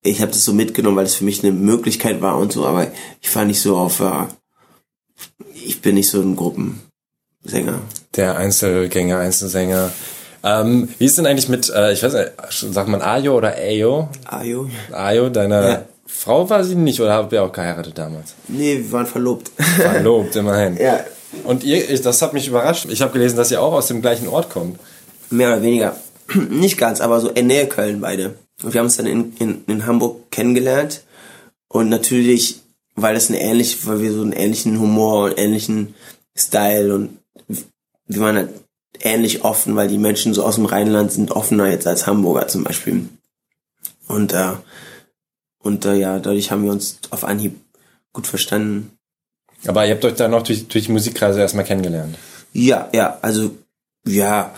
ich 0.02 0.20
habe 0.20 0.32
das 0.32 0.44
so 0.44 0.52
mitgenommen, 0.52 0.96
weil 0.96 1.06
es 1.06 1.14
für 1.14 1.24
mich 1.24 1.42
eine 1.42 1.52
Möglichkeit 1.52 2.20
war 2.20 2.36
und 2.36 2.52
so, 2.52 2.66
aber 2.66 2.90
ich 3.20 3.34
war 3.34 3.44
nicht 3.44 3.60
so 3.60 3.76
auf, 3.76 4.00
äh, 4.00 4.26
ich 5.54 5.80
bin 5.80 5.94
nicht 5.94 6.08
so 6.08 6.20
ein 6.20 6.34
Gruppensänger. 6.34 7.80
Der 8.16 8.36
Einzelgänger, 8.36 9.18
Einzelsänger. 9.18 9.92
Ähm, 10.44 10.88
wie 10.98 11.04
ist 11.04 11.18
denn 11.18 11.26
eigentlich 11.26 11.48
mit, 11.48 11.70
äh, 11.70 11.92
ich 11.92 12.02
weiß 12.02 12.14
nicht, 12.14 12.30
sagt 12.74 12.88
man 12.88 13.00
Ayo 13.02 13.36
oder 13.36 13.54
Ayo? 13.56 14.08
Ayo? 14.24 14.68
Ayo, 14.92 15.28
deine 15.28 15.54
Ja. 15.68 15.84
Frau 16.06 16.48
war 16.50 16.62
sie 16.64 16.74
nicht 16.74 17.00
oder 17.00 17.14
habt 17.14 17.32
ihr 17.32 17.42
auch 17.42 17.52
geheiratet 17.52 17.96
damals? 17.96 18.34
Nee, 18.48 18.78
wir 18.78 18.92
waren 18.92 19.06
verlobt. 19.06 19.50
Verlobt, 19.80 20.34
immerhin. 20.36 20.76
ja, 20.76 21.00
Und 21.44 21.64
ihr, 21.64 21.88
ich- 21.90 22.02
das 22.02 22.20
hat 22.22 22.32
mich 22.34 22.48
überrascht. 22.48 22.86
Ich 22.90 23.00
habe 23.02 23.12
gelesen, 23.12 23.36
dass 23.36 23.50
ihr 23.50 23.62
auch 23.62 23.72
aus 23.72 23.86
dem 23.86 24.02
gleichen 24.02 24.28
Ort 24.28 24.50
kommt. 24.50 24.78
mehr 25.30 25.48
oder 25.48 25.62
weniger. 25.62 25.96
Nicht 26.50 26.76
ganz, 26.76 27.00
aber 27.00 27.20
so 27.20 27.30
in 27.30 27.46
Nähe 27.46 27.66
Köln 27.66 28.00
beide. 28.02 28.34
Und 28.62 28.74
wir 28.74 28.78
haben 28.80 28.86
uns 28.86 28.96
dann 28.98 29.06
in, 29.06 29.32
in, 29.38 29.64
in 29.66 29.86
Hamburg 29.86 30.30
kennengelernt. 30.30 31.02
Und 31.68 31.88
natürlich, 31.88 32.60
weil 32.96 33.14
das 33.14 33.30
eine 33.30 33.40
ähnlich, 33.40 33.86
weil 33.86 34.00
wir 34.02 34.12
so 34.12 34.20
einen 34.20 34.32
ähnlichen 34.32 34.78
Humor 34.78 35.24
und 35.24 35.38
ähnlichen 35.38 35.94
Style 36.36 36.94
und 36.94 37.18
wir 38.06 38.20
waren 38.20 38.36
halt 38.36 38.48
ähnlich 39.02 39.44
offen, 39.44 39.76
weil 39.76 39.88
die 39.88 39.98
Menschen 39.98 40.34
so 40.34 40.44
aus 40.44 40.56
dem 40.56 40.66
Rheinland 40.66 41.12
sind 41.12 41.30
offener 41.30 41.68
jetzt 41.68 41.86
als 41.86 42.06
Hamburger 42.06 42.48
zum 42.48 42.64
Beispiel. 42.64 43.08
Und 44.08 44.32
äh, 44.32 44.52
und 45.62 45.84
äh, 45.84 45.94
ja, 45.94 46.18
dadurch 46.18 46.50
haben 46.50 46.64
wir 46.64 46.72
uns 46.72 46.98
auf 47.10 47.24
Anhieb 47.24 47.54
gut 48.12 48.26
verstanden. 48.26 48.90
Aber 49.66 49.86
ihr 49.86 49.94
habt 49.94 50.04
euch 50.04 50.14
dann 50.14 50.32
noch 50.32 50.42
durch, 50.42 50.66
durch 50.66 50.86
die 50.86 50.92
Musikkreise 50.92 51.40
erstmal 51.40 51.64
kennengelernt. 51.64 52.16
Ja, 52.52 52.88
ja, 52.92 53.18
also 53.22 53.52
ja, 54.06 54.52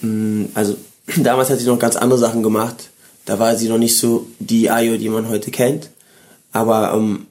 mh, 0.00 0.48
also 0.54 0.76
damals 1.16 1.50
hat 1.50 1.58
sie 1.58 1.66
noch 1.66 1.78
ganz 1.78 1.96
andere 1.96 2.18
Sachen 2.18 2.42
gemacht. 2.42 2.90
Da 3.24 3.38
war 3.38 3.56
sie 3.56 3.68
noch 3.68 3.78
nicht 3.78 3.96
so 3.96 4.26
die 4.38 4.70
Ayo, 4.70 4.96
die 4.96 5.08
man 5.08 5.28
heute 5.28 5.50
kennt. 5.50 5.90
Aber 6.52 6.92
ähm, 6.94 7.26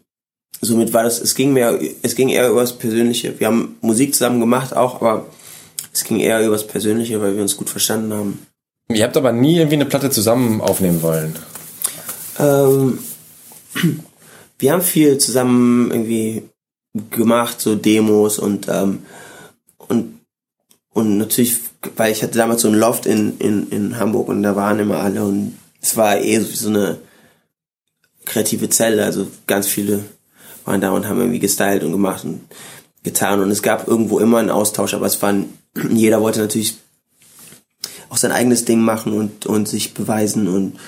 somit 0.60 0.92
war 0.92 1.04
das, 1.04 1.22
es 1.22 1.36
ging 1.36 1.54
mehr, 1.54 1.80
es 2.02 2.16
ging 2.16 2.30
eher 2.30 2.50
über 2.50 2.62
das 2.62 2.78
Persönliche. 2.78 3.40
Wir 3.40 3.48
haben 3.48 3.78
Musik 3.82 4.14
zusammen 4.14 4.40
gemacht 4.40 4.76
auch, 4.76 4.96
aber 4.96 5.28
es 5.94 6.04
ging 6.04 6.20
eher 6.20 6.44
über 6.44 6.56
das 6.56 6.68
Persönliche, 6.68 7.22
weil 7.22 7.36
wir 7.36 7.42
uns 7.42 7.56
gut 7.56 7.70
verstanden 7.70 8.14
haben. 8.14 8.48
Ihr 8.90 9.04
habt 9.04 9.16
aber 9.16 9.32
nie 9.32 9.58
irgendwie 9.58 9.76
eine 9.76 9.86
Platte 9.86 10.10
zusammen 10.10 10.60
aufnehmen 10.60 11.02
wollen. 11.02 11.36
Ähm, 12.40 13.00
wir 14.60 14.72
haben 14.72 14.82
viel 14.82 15.18
zusammen 15.20 15.92
irgendwie 15.92 16.50
gemacht, 17.10 17.62
so 17.62 17.76
Demos 17.76 18.40
und 18.40 18.68
ähm, 18.70 19.04
und 19.78 20.20
und 20.94 21.18
natürlich, 21.18 21.58
weil 21.96 22.12
ich 22.12 22.22
hatte 22.22 22.38
damals 22.38 22.62
so 22.62 22.68
ein 22.68 22.76
Loft 22.76 23.08
in, 23.08 23.38
in, 23.40 23.70
in 23.70 23.98
Hamburg 23.98 24.28
und 24.28 24.44
da 24.44 24.56
waren 24.56 24.80
immer 24.80 25.00
alle 25.00 25.24
und 25.24 25.58
es 25.82 25.98
war 25.98 26.20
eh 26.20 26.40
so 26.40 26.52
wie 26.52 26.56
so 26.56 26.70
eine 26.70 27.00
kreative 28.26 28.70
Zelle, 28.70 29.04
also 29.04 29.28
ganz 29.48 29.68
viele 29.68 30.04
waren 30.66 30.82
da 30.82 30.92
und 30.92 31.08
haben 31.08 31.20
irgendwie 31.20 31.40
gestylt 31.40 31.84
und 31.84 31.92
gemacht 31.92 32.24
und 32.24 32.42
getan 33.04 33.42
und 33.42 33.52
es 33.52 33.64
gab 33.64 33.88
irgendwo 33.88 34.20
immer 34.20 34.38
einen 34.38 34.52
Austausch, 34.52 34.94
aber 34.94 35.08
es 35.08 35.22
waren, 35.22 35.58
jeder 35.92 36.22
wollte 36.22 36.40
natürlich 36.40 36.78
auch 38.10 38.18
sein 38.18 38.32
eigenes 38.32 38.66
Ding 38.66 38.82
machen 38.82 39.14
und, 39.14 39.46
und 39.46 39.68
sich 39.68 39.94
beweisen 39.94 40.48
und, 40.48 40.80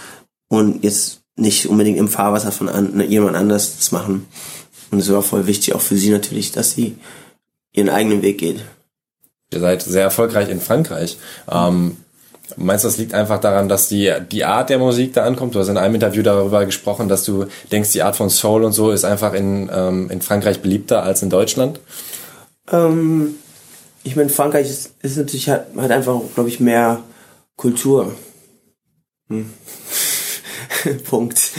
und 0.47 0.83
jetzt 0.83 1.21
nicht 1.35 1.67
unbedingt 1.67 1.97
im 1.97 2.07
Fahrwasser 2.07 2.51
von 2.51 2.69
an, 2.69 2.99
jemand 3.09 3.35
anders 3.35 3.77
das 3.77 3.91
machen. 3.91 4.27
Und 4.91 4.99
es 4.99 5.11
war 5.11 5.21
voll 5.21 5.47
wichtig 5.47 5.73
auch 5.73 5.81
für 5.81 5.97
sie 5.97 6.11
natürlich, 6.11 6.51
dass 6.51 6.71
sie 6.71 6.97
ihren 7.73 7.89
eigenen 7.89 8.21
Weg 8.21 8.37
geht. 8.37 8.61
Ihr 9.51 9.59
seid 9.59 9.81
sehr 9.81 10.03
erfolgreich 10.03 10.49
in 10.49 10.61
Frankreich. 10.61 11.17
Ähm, 11.51 11.97
meinst 12.55 12.83
du, 12.83 12.87
das 12.87 12.97
liegt 12.97 13.13
einfach 13.13 13.41
daran, 13.41 13.67
dass 13.67 13.89
die, 13.89 14.13
die 14.31 14.45
Art 14.45 14.69
der 14.69 14.79
Musik 14.79 15.13
da 15.13 15.23
ankommt? 15.25 15.55
Du 15.55 15.59
hast 15.59 15.67
in 15.67 15.77
einem 15.77 15.95
Interview 15.95 16.23
darüber 16.23 16.65
gesprochen, 16.65 17.09
dass 17.09 17.23
du 17.23 17.45
denkst, 17.71 17.91
die 17.91 18.03
Art 18.03 18.15
von 18.15 18.29
Soul 18.29 18.63
und 18.63 18.71
so 18.71 18.91
ist 18.91 19.03
einfach 19.03 19.33
in, 19.33 19.69
ähm, 19.73 20.09
in 20.09 20.21
Frankreich 20.21 20.61
beliebter 20.61 21.03
als 21.03 21.21
in 21.21 21.29
Deutschland. 21.29 21.79
Ähm, 22.71 23.35
ich 24.05 24.15
meine, 24.15 24.29
Frankreich 24.29 24.69
ist, 24.69 24.93
ist 25.01 25.17
natürlich 25.17 25.49
hat, 25.49 25.75
hat 25.75 25.91
einfach, 25.91 26.21
glaube 26.35 26.47
ich, 26.47 26.59
mehr 26.59 27.03
Kultur. 27.57 28.15
Hm. 29.29 29.49
Punkt. 31.05 31.51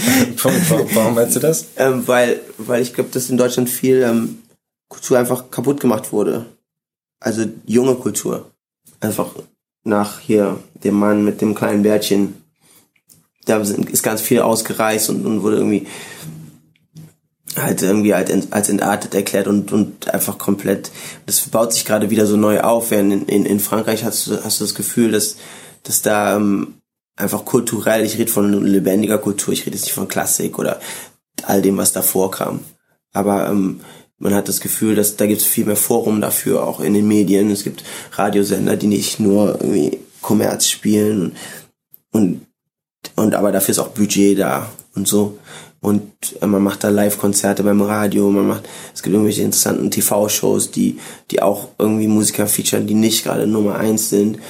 Warum, 0.42 0.86
warum 0.94 1.14
meinst 1.16 1.34
du 1.34 1.40
das? 1.40 1.66
ähm, 1.76 2.06
weil, 2.06 2.40
weil 2.56 2.82
ich 2.82 2.94
glaube, 2.94 3.10
dass 3.10 3.30
in 3.30 3.36
Deutschland 3.36 3.68
viel 3.68 4.02
ähm, 4.02 4.38
Kultur 4.88 5.18
einfach 5.18 5.50
kaputt 5.50 5.80
gemacht 5.80 6.12
wurde. 6.12 6.46
Also 7.18 7.44
junge 7.66 7.96
Kultur. 7.96 8.52
Einfach 9.00 9.30
nach 9.82 10.20
hier 10.20 10.58
dem 10.84 10.94
Mann 10.94 11.24
mit 11.24 11.40
dem 11.40 11.56
kleinen 11.56 11.82
Bärtchen. 11.82 12.42
Da 13.44 13.58
ist 13.58 14.02
ganz 14.04 14.20
viel 14.20 14.40
ausgereist 14.40 15.10
und, 15.10 15.26
und 15.26 15.42
wurde 15.42 15.56
irgendwie 15.56 15.88
halt 17.56 17.82
irgendwie 17.82 18.14
halt 18.14 18.30
als 18.52 18.68
entartet 18.68 19.14
erklärt 19.14 19.46
und, 19.46 19.72
und 19.72 20.12
einfach 20.12 20.38
komplett, 20.38 20.90
das 21.26 21.40
baut 21.48 21.72
sich 21.72 21.84
gerade 21.84 22.10
wieder 22.10 22.26
so 22.26 22.36
neu 22.36 22.60
auf, 22.60 22.90
während 22.90 23.12
in, 23.12 23.26
in, 23.26 23.46
in 23.46 23.60
Frankreich 23.60 24.04
hast 24.04 24.26
du, 24.26 24.44
hast 24.44 24.60
du 24.60 24.64
das 24.64 24.74
Gefühl, 24.74 25.12
dass, 25.12 25.36
dass 25.82 26.02
da 26.02 26.36
ähm, 26.36 26.74
einfach 27.16 27.44
kulturell, 27.44 28.04
ich 28.04 28.18
rede 28.18 28.30
von 28.30 28.64
lebendiger 28.64 29.18
Kultur, 29.18 29.54
ich 29.54 29.66
rede 29.66 29.76
jetzt 29.76 29.84
nicht 29.84 29.94
von 29.94 30.08
Klassik 30.08 30.58
oder 30.58 30.80
all 31.42 31.62
dem, 31.62 31.76
was 31.76 31.92
davor 31.92 32.30
kam. 32.30 32.60
Aber 33.12 33.48
ähm, 33.48 33.80
man 34.18 34.34
hat 34.34 34.48
das 34.48 34.60
Gefühl, 34.60 34.94
dass 34.94 35.16
da 35.16 35.26
gibt 35.26 35.40
es 35.40 35.46
viel 35.46 35.64
mehr 35.64 35.76
Forum 35.76 36.20
dafür, 36.20 36.64
auch 36.64 36.80
in 36.80 36.94
den 36.94 37.08
Medien. 37.08 37.50
Es 37.50 37.64
gibt 37.64 37.84
Radiosender, 38.12 38.76
die 38.76 38.86
nicht 38.86 39.20
nur 39.20 39.60
irgendwie 39.60 39.98
Kommerz 40.22 40.66
spielen 40.66 41.36
und, 42.12 42.46
und 43.14 43.34
aber 43.34 43.52
dafür 43.52 43.72
ist 43.72 43.78
auch 43.78 43.88
Budget 43.88 44.38
da 44.38 44.70
und 44.94 45.06
so. 45.06 45.38
Und 45.86 46.10
äh, 46.42 46.46
man 46.48 46.64
macht 46.64 46.82
da 46.82 46.88
Live-Konzerte 46.88 47.62
beim 47.62 47.80
Radio, 47.80 48.28
man 48.28 48.48
macht, 48.48 48.68
es 48.92 49.04
gibt 49.04 49.14
irgendwelche 49.14 49.42
interessanten 49.42 49.88
TV-Shows, 49.88 50.72
die, 50.72 50.98
die 51.30 51.40
auch 51.40 51.68
irgendwie 51.78 52.08
Musiker 52.08 52.48
featuren, 52.48 52.88
die 52.88 52.94
nicht 52.94 53.22
gerade 53.22 53.46
Nummer 53.46 53.76
eins 53.76 54.10
sind. 54.10 54.40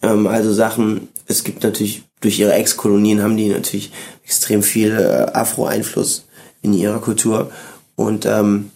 Ähm, 0.00 0.26
also 0.26 0.50
Sachen, 0.50 1.08
es 1.26 1.44
gibt 1.44 1.62
natürlich, 1.62 2.04
durch 2.22 2.38
ihre 2.38 2.54
Ex-Kolonien 2.54 3.22
haben 3.22 3.36
die 3.36 3.50
natürlich 3.50 3.92
extrem 4.24 4.62
viel 4.62 4.92
äh, 4.92 5.30
Afro-Einfluss 5.30 6.24
in 6.62 6.72
ihrer 6.72 7.00
Kultur. 7.00 7.52
Und 7.94 8.24
ähm, 8.24 8.70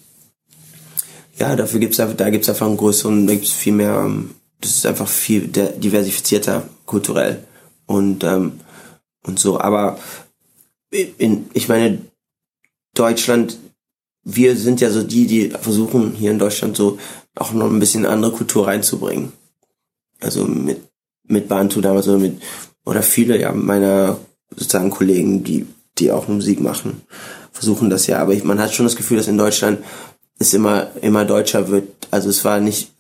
ja, 1.39 1.57
dafür 1.57 1.81
gibt's 1.81 1.97
da, 1.97 2.05
da 2.09 2.29
gibt's 2.29 2.51
einfach 2.51 2.67
einen 2.67 2.77
größeren, 2.77 3.27
da 3.27 3.33
gibt's 3.33 3.53
viel 3.53 3.73
mehr, 3.73 4.03
ähm, 4.05 4.35
das 4.61 4.73
ist 4.73 4.85
einfach 4.85 5.09
viel 5.09 5.47
diversifizierter 5.49 6.65
kulturell 6.85 7.43
und 7.87 8.23
ähm, 8.23 8.61
und 9.25 9.39
so. 9.39 9.61
Aber 9.61 9.99
in, 10.93 11.47
ich 11.53 11.69
meine, 11.69 11.99
Deutschland, 12.95 13.59
wir 14.25 14.57
sind 14.57 14.81
ja 14.81 14.91
so 14.91 15.03
die, 15.03 15.27
die 15.27 15.51
versuchen 15.51 16.13
hier 16.13 16.31
in 16.31 16.39
Deutschland 16.39 16.77
so 16.77 16.99
auch 17.35 17.53
noch 17.53 17.71
ein 17.71 17.81
bisschen 17.81 18.07
andere 18.07 18.33
Kultur 18.33 18.67
reinzubringen. 18.67 19.33
Also 20.21 20.45
mit 20.45 20.81
mit 21.25 21.49
Bantu 21.49 21.81
damals 21.81 22.09
oder 22.09 22.19
mit 22.19 22.41
oder 22.85 23.03
viele 23.03 23.41
ja 23.41 23.53
meiner 23.53 24.19
sozusagen 24.51 24.91
Kollegen, 24.91 25.45
die 25.45 25.67
die 25.99 26.11
auch 26.11 26.29
Musik 26.29 26.61
machen, 26.61 27.03
versuchen 27.53 27.91
das 27.91 28.07
ja. 28.07 28.19
Aber 28.19 28.33
ich, 28.33 28.45
man 28.45 28.61
hat 28.61 28.75
schon 28.75 28.87
das 28.87 28.97
Gefühl, 28.97 29.17
dass 29.17 29.29
in 29.29 29.39
Deutschland 29.39 29.81
es 30.39 30.55
immer 30.55 30.89
immer 31.01 31.25
deutscher 31.25 31.69
wird. 31.69 31.89
Also 32.11 32.29
es 32.29 32.45
war 32.45 32.61
nicht, 32.61 32.93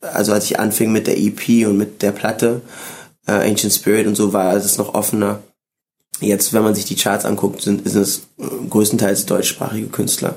also 0.00 0.32
als 0.32 0.44
ich 0.44 0.58
anfing 0.58 0.92
mit 0.92 1.06
der 1.06 1.18
EP 1.18 1.66
und 1.66 1.76
mit 1.76 2.02
der 2.02 2.12
Platte 2.12 2.62
äh, 3.26 3.32
Ancient 3.32 3.72
Spirit 3.72 4.06
und 4.06 4.16
so 4.16 4.32
war 4.32 4.54
es 4.54 4.78
noch 4.78 4.94
offener. 4.94 5.42
Jetzt, 6.20 6.52
wenn 6.52 6.62
man 6.62 6.74
sich 6.74 6.84
die 6.84 6.96
Charts 6.96 7.24
anguckt, 7.24 7.62
sind, 7.62 7.88
sind 7.88 8.02
es 8.02 8.22
äh, 8.38 8.44
größtenteils 8.68 9.26
deutschsprachige 9.26 9.88
Künstler. 9.88 10.36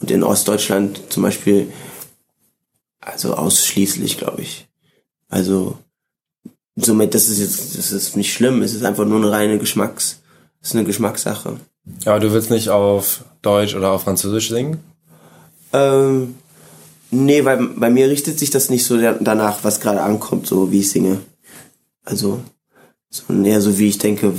Und 0.00 0.10
in 0.10 0.22
Ostdeutschland 0.22 1.00
zum 1.10 1.22
Beispiel, 1.22 1.70
also 3.00 3.34
ausschließlich, 3.34 4.16
glaube 4.16 4.42
ich. 4.42 4.68
Also 5.28 5.76
somit, 6.76 7.14
das 7.14 7.28
ist 7.28 7.40
jetzt, 7.40 7.76
das 7.76 7.92
ist 7.92 8.16
nicht 8.16 8.32
schlimm, 8.32 8.62
es 8.62 8.74
ist 8.74 8.84
einfach 8.84 9.04
nur 9.04 9.18
eine 9.18 9.30
reine 9.30 9.58
Geschmacks, 9.58 10.20
es 10.62 10.68
ist 10.70 10.76
eine 10.76 10.84
Geschmackssache. 10.84 11.58
Aber 12.04 12.20
du 12.20 12.32
willst 12.32 12.50
nicht 12.50 12.68
auf 12.70 13.24
Deutsch 13.42 13.74
oder 13.74 13.90
auf 13.90 14.02
Französisch 14.02 14.48
singen? 14.50 14.78
Ähm, 15.72 16.36
nee, 17.10 17.44
weil 17.44 17.58
bei 17.76 17.90
mir 17.90 18.08
richtet 18.08 18.38
sich 18.38 18.50
das 18.50 18.70
nicht 18.70 18.84
so 18.84 18.98
da- 18.98 19.18
danach, 19.20 19.64
was 19.64 19.80
gerade 19.80 20.02
ankommt, 20.02 20.46
so 20.46 20.70
wie 20.70 20.80
ich 20.80 20.90
singe. 20.90 21.20
Also, 22.04 22.40
sondern 23.10 23.44
eher 23.46 23.60
so, 23.60 23.78
wie 23.78 23.88
ich 23.88 23.98
denke, 23.98 24.32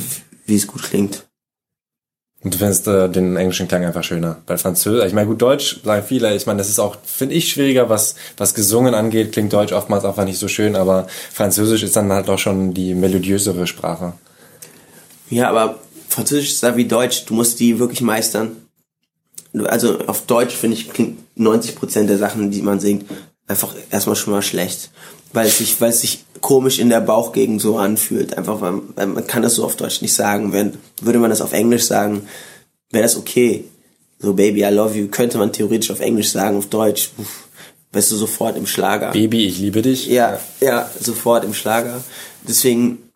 wie 0.50 0.56
es 0.56 0.68
gut 0.68 0.84
klingt. 0.84 1.26
Und 2.42 2.54
du 2.54 2.58
findest 2.58 2.88
äh, 2.88 3.10
den 3.10 3.36
englischen 3.36 3.68
Klang 3.68 3.84
einfach 3.84 4.04
schöner. 4.04 4.38
Bei 4.46 4.58
Französisch, 4.58 5.06
ich 5.06 5.14
meine, 5.14 5.28
gut, 5.28 5.42
Deutsch 5.42 5.82
sagen 5.84 6.06
viele, 6.08 6.34
ich 6.36 6.46
meine, 6.46 6.60
das 6.60 6.70
ist 6.70 6.80
auch, 6.80 6.96
finde 7.04 7.36
ich, 7.36 7.50
schwieriger, 7.50 7.90
was, 7.90 8.16
was 8.38 8.54
gesungen 8.54 8.94
angeht, 8.94 9.34
klingt 9.34 9.52
Deutsch 9.52 9.74
oftmals 9.74 10.06
einfach 10.06 10.24
nicht 10.24 10.40
so 10.40 10.48
schön, 10.48 10.78
aber 10.78 11.08
Französisch 11.34 11.84
ist 11.84 11.98
dann 11.98 12.14
halt 12.14 12.30
auch 12.30 12.40
schon 12.40 12.74
die 12.74 12.94
melodiösere 12.94 13.68
Sprache. 13.68 14.14
Ja, 15.30 15.50
aber 15.50 15.80
Französisch 16.08 16.52
ist 16.52 16.64
da 16.64 16.78
wie 16.78 16.86
Deutsch, 16.86 17.26
du 17.26 17.34
musst 17.34 17.60
die 17.60 17.78
wirklich 17.78 18.02
meistern. 18.02 18.56
Also 19.66 20.00
auf 20.08 20.26
Deutsch, 20.26 20.56
finde 20.56 20.78
ich, 20.78 20.92
klingt 20.92 21.20
90% 21.38 22.06
der 22.06 22.18
Sachen, 22.18 22.52
die 22.52 22.62
man 22.62 22.80
singt, 22.80 23.06
einfach 23.48 23.74
erstmal 23.90 24.16
schon 24.16 24.34
mal 24.34 24.42
schlecht. 24.42 24.92
Weil 25.34 25.48
es 25.48 25.58
sich, 25.58 25.82
weil 25.82 25.90
es 25.90 26.02
sich 26.02 26.24
komisch 26.42 26.80
in 26.80 26.90
der 26.90 27.02
Bauchgegend 27.02 27.62
so 27.62 27.78
anfühlt. 27.78 28.38
Einfach 28.38 28.62
weil, 28.62 28.82
weil 28.96 29.08
man 29.08 29.28
kann 29.28 29.44
das 29.44 29.56
so 29.56 29.66
auf 29.66 29.76
Deutsch 29.76 30.02
nicht 30.02 30.14
sagen. 30.14 30.54
Wenn, 30.54 30.74
würde 31.02 31.20
man 31.20 31.30
das 31.30 31.42
auf 31.42 31.54
Englisch 31.54 31.84
sagen, 31.84 32.24
wäre 32.92 33.04
das 33.04 33.18
okay. 33.18 33.66
So 34.20 34.34
Baby, 34.34 34.64
I 34.64 34.70
love 34.70 34.98
you, 34.98 35.08
könnte 35.08 35.38
man 35.38 35.54
theoretisch 35.54 35.92
auf 35.92 36.02
Englisch 36.02 36.32
sagen, 36.32 36.58
auf 36.58 36.68
Deutsch. 36.68 37.12
Uff, 37.18 37.48
wärst 37.92 38.12
du 38.12 38.16
sofort 38.16 38.58
im 38.58 38.68
Schlager. 38.68 39.12
Baby, 39.12 39.48
ich 39.48 39.60
liebe 39.60 39.82
dich. 39.82 40.08
Ja, 40.08 40.40
ja, 40.60 40.90
sofort 41.00 41.46
im 41.46 41.54
Schlager. 41.54 42.04
Deswegen 42.48 43.10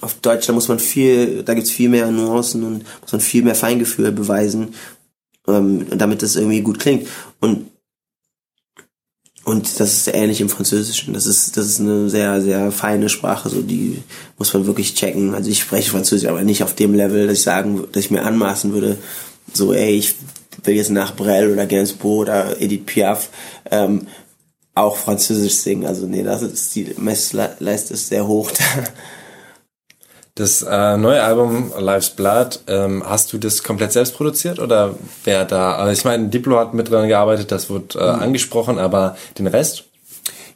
auf 0.00 0.14
Deutsch, 0.14 0.46
da 0.46 0.52
muss 0.52 0.68
man 0.68 0.78
viel, 0.78 1.42
da 1.42 1.54
gibt's 1.54 1.70
viel 1.70 1.88
mehr 1.88 2.10
Nuancen 2.10 2.64
und 2.64 2.84
muss 3.02 3.12
man 3.12 3.20
viel 3.20 3.42
mehr 3.42 3.54
Feingefühl 3.54 4.12
beweisen, 4.12 4.74
ähm, 5.46 5.86
damit 5.96 6.22
das 6.22 6.36
irgendwie 6.36 6.62
gut 6.62 6.78
klingt. 6.78 7.06
Und 7.40 7.66
und 9.44 9.80
das 9.80 9.94
ist 9.94 10.14
ähnlich 10.14 10.40
im 10.40 10.48
Französischen. 10.48 11.14
Das 11.14 11.26
ist, 11.26 11.56
das 11.56 11.66
ist 11.66 11.80
eine 11.80 12.10
sehr, 12.10 12.40
sehr 12.42 12.70
feine 12.72 13.08
Sprache, 13.08 13.48
so 13.48 13.62
die 13.62 14.02
muss 14.38 14.52
man 14.52 14.66
wirklich 14.66 14.94
checken. 14.94 15.34
Also 15.34 15.50
ich 15.50 15.60
spreche 15.60 15.90
Französisch, 15.90 16.28
aber 16.28 16.42
nicht 16.42 16.62
auf 16.62 16.74
dem 16.74 16.94
Level, 16.94 17.26
dass 17.26 17.38
ich 17.38 17.42
sagen, 17.42 17.84
dass 17.92 18.04
ich 18.04 18.10
mir 18.10 18.22
anmaßen 18.22 18.72
würde, 18.72 18.98
so, 19.52 19.72
ey, 19.72 19.96
ich 19.96 20.14
will 20.64 20.74
jetzt 20.74 20.90
nach 20.90 21.16
Brel 21.16 21.52
oder 21.52 21.66
Gainsbourg 21.66 22.22
oder 22.22 22.60
Edith 22.60 22.84
Piaf 22.84 23.30
ähm, 23.70 24.06
auch 24.74 24.96
Französisch 24.96 25.54
singen. 25.54 25.86
Also 25.86 26.06
nee, 26.06 26.22
das 26.22 26.42
ist 26.42 26.74
die 26.74 26.94
Messleiste 26.98 27.94
ist 27.94 28.08
sehr 28.08 28.26
hoch. 28.26 28.50
Das 30.40 30.62
äh, 30.62 30.96
neue 30.96 31.22
Album 31.22 31.70
Life's 31.78 32.08
Blood, 32.08 32.60
ähm, 32.66 33.02
hast 33.06 33.30
du 33.30 33.36
das 33.36 33.62
komplett 33.62 33.92
selbst 33.92 34.16
produziert 34.16 34.58
oder 34.58 34.94
wer 35.24 35.44
da? 35.44 35.76
Also 35.76 35.92
ich 35.92 36.02
meine, 36.06 36.28
Diplo 36.28 36.58
hat 36.58 36.72
mit 36.72 36.90
dran 36.90 37.08
gearbeitet, 37.08 37.52
das 37.52 37.68
wird 37.68 37.94
äh, 37.94 37.98
mhm. 37.98 38.22
angesprochen, 38.22 38.78
aber 38.78 39.18
den 39.38 39.48
Rest? 39.48 39.84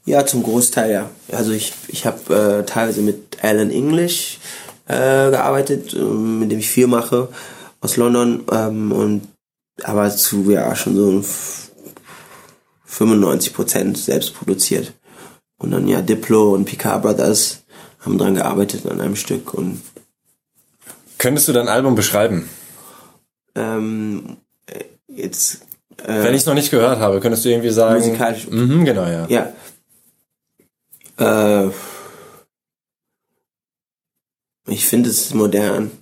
Ja, 0.07 0.25
zum 0.25 0.43
Großteil 0.43 0.91
ja. 0.91 1.11
Also 1.31 1.53
ich, 1.53 1.75
ich 1.89 2.07
habe 2.07 2.35
äh, 2.35 2.65
teilweise 2.65 3.03
mit 3.03 3.37
Alan 3.43 3.71
English 3.71 4.39
äh, 4.89 5.31
gearbeitet, 5.31 5.93
äh, 5.93 5.99
mit 5.99 6.51
dem 6.51 6.61
ich 6.61 6.71
viel 6.71 6.87
mache 6.87 7.29
aus 7.83 7.99
London 7.99 8.43
ähm, 8.51 8.91
und 8.91 9.29
aber 9.83 10.09
zu 10.09 10.51
ja 10.51 10.75
schon 10.75 10.97
so 10.97 11.23
95 12.87 13.53
Prozent 13.53 13.99
selbst 13.99 14.33
produziert. 14.33 14.95
Und 15.59 15.73
dann 15.73 15.87
ja 15.89 16.01
Diplo 16.01 16.55
und 16.55 16.65
Picard 16.65 17.03
Brothers 17.03 17.64
haben 18.05 18.19
dran 18.19 18.35
gearbeitet 18.35 18.87
an 18.87 19.01
einem 19.01 19.17
Stück 19.17 19.55
und 19.55 19.81
Könntest 21.19 21.49
du 21.49 21.53
dein 21.53 21.69
Album 21.69 21.95
beschreiben? 21.95 22.49
Ähm, 23.55 24.37
äh, 24.67 24.85
jetzt. 25.09 25.63
Äh, 26.03 26.23
Wenn 26.23 26.35
ich 26.35 26.41
es 26.41 26.47
noch 26.47 26.53
nicht 26.55 26.71
gehört 26.71 26.99
habe, 26.99 27.21
könntest 27.21 27.45
du 27.45 27.49
irgendwie 27.49 27.71
sagen. 27.71 27.97
Musikalisch. 27.97 28.47
Mhm, 28.51 28.85
genau, 28.85 29.07
ja. 29.07 29.27
Ja. 31.17 31.67
Äh, 31.67 31.71
ich 34.67 34.85
finde 34.87 35.09
es 35.09 35.33
modern. 35.33 35.93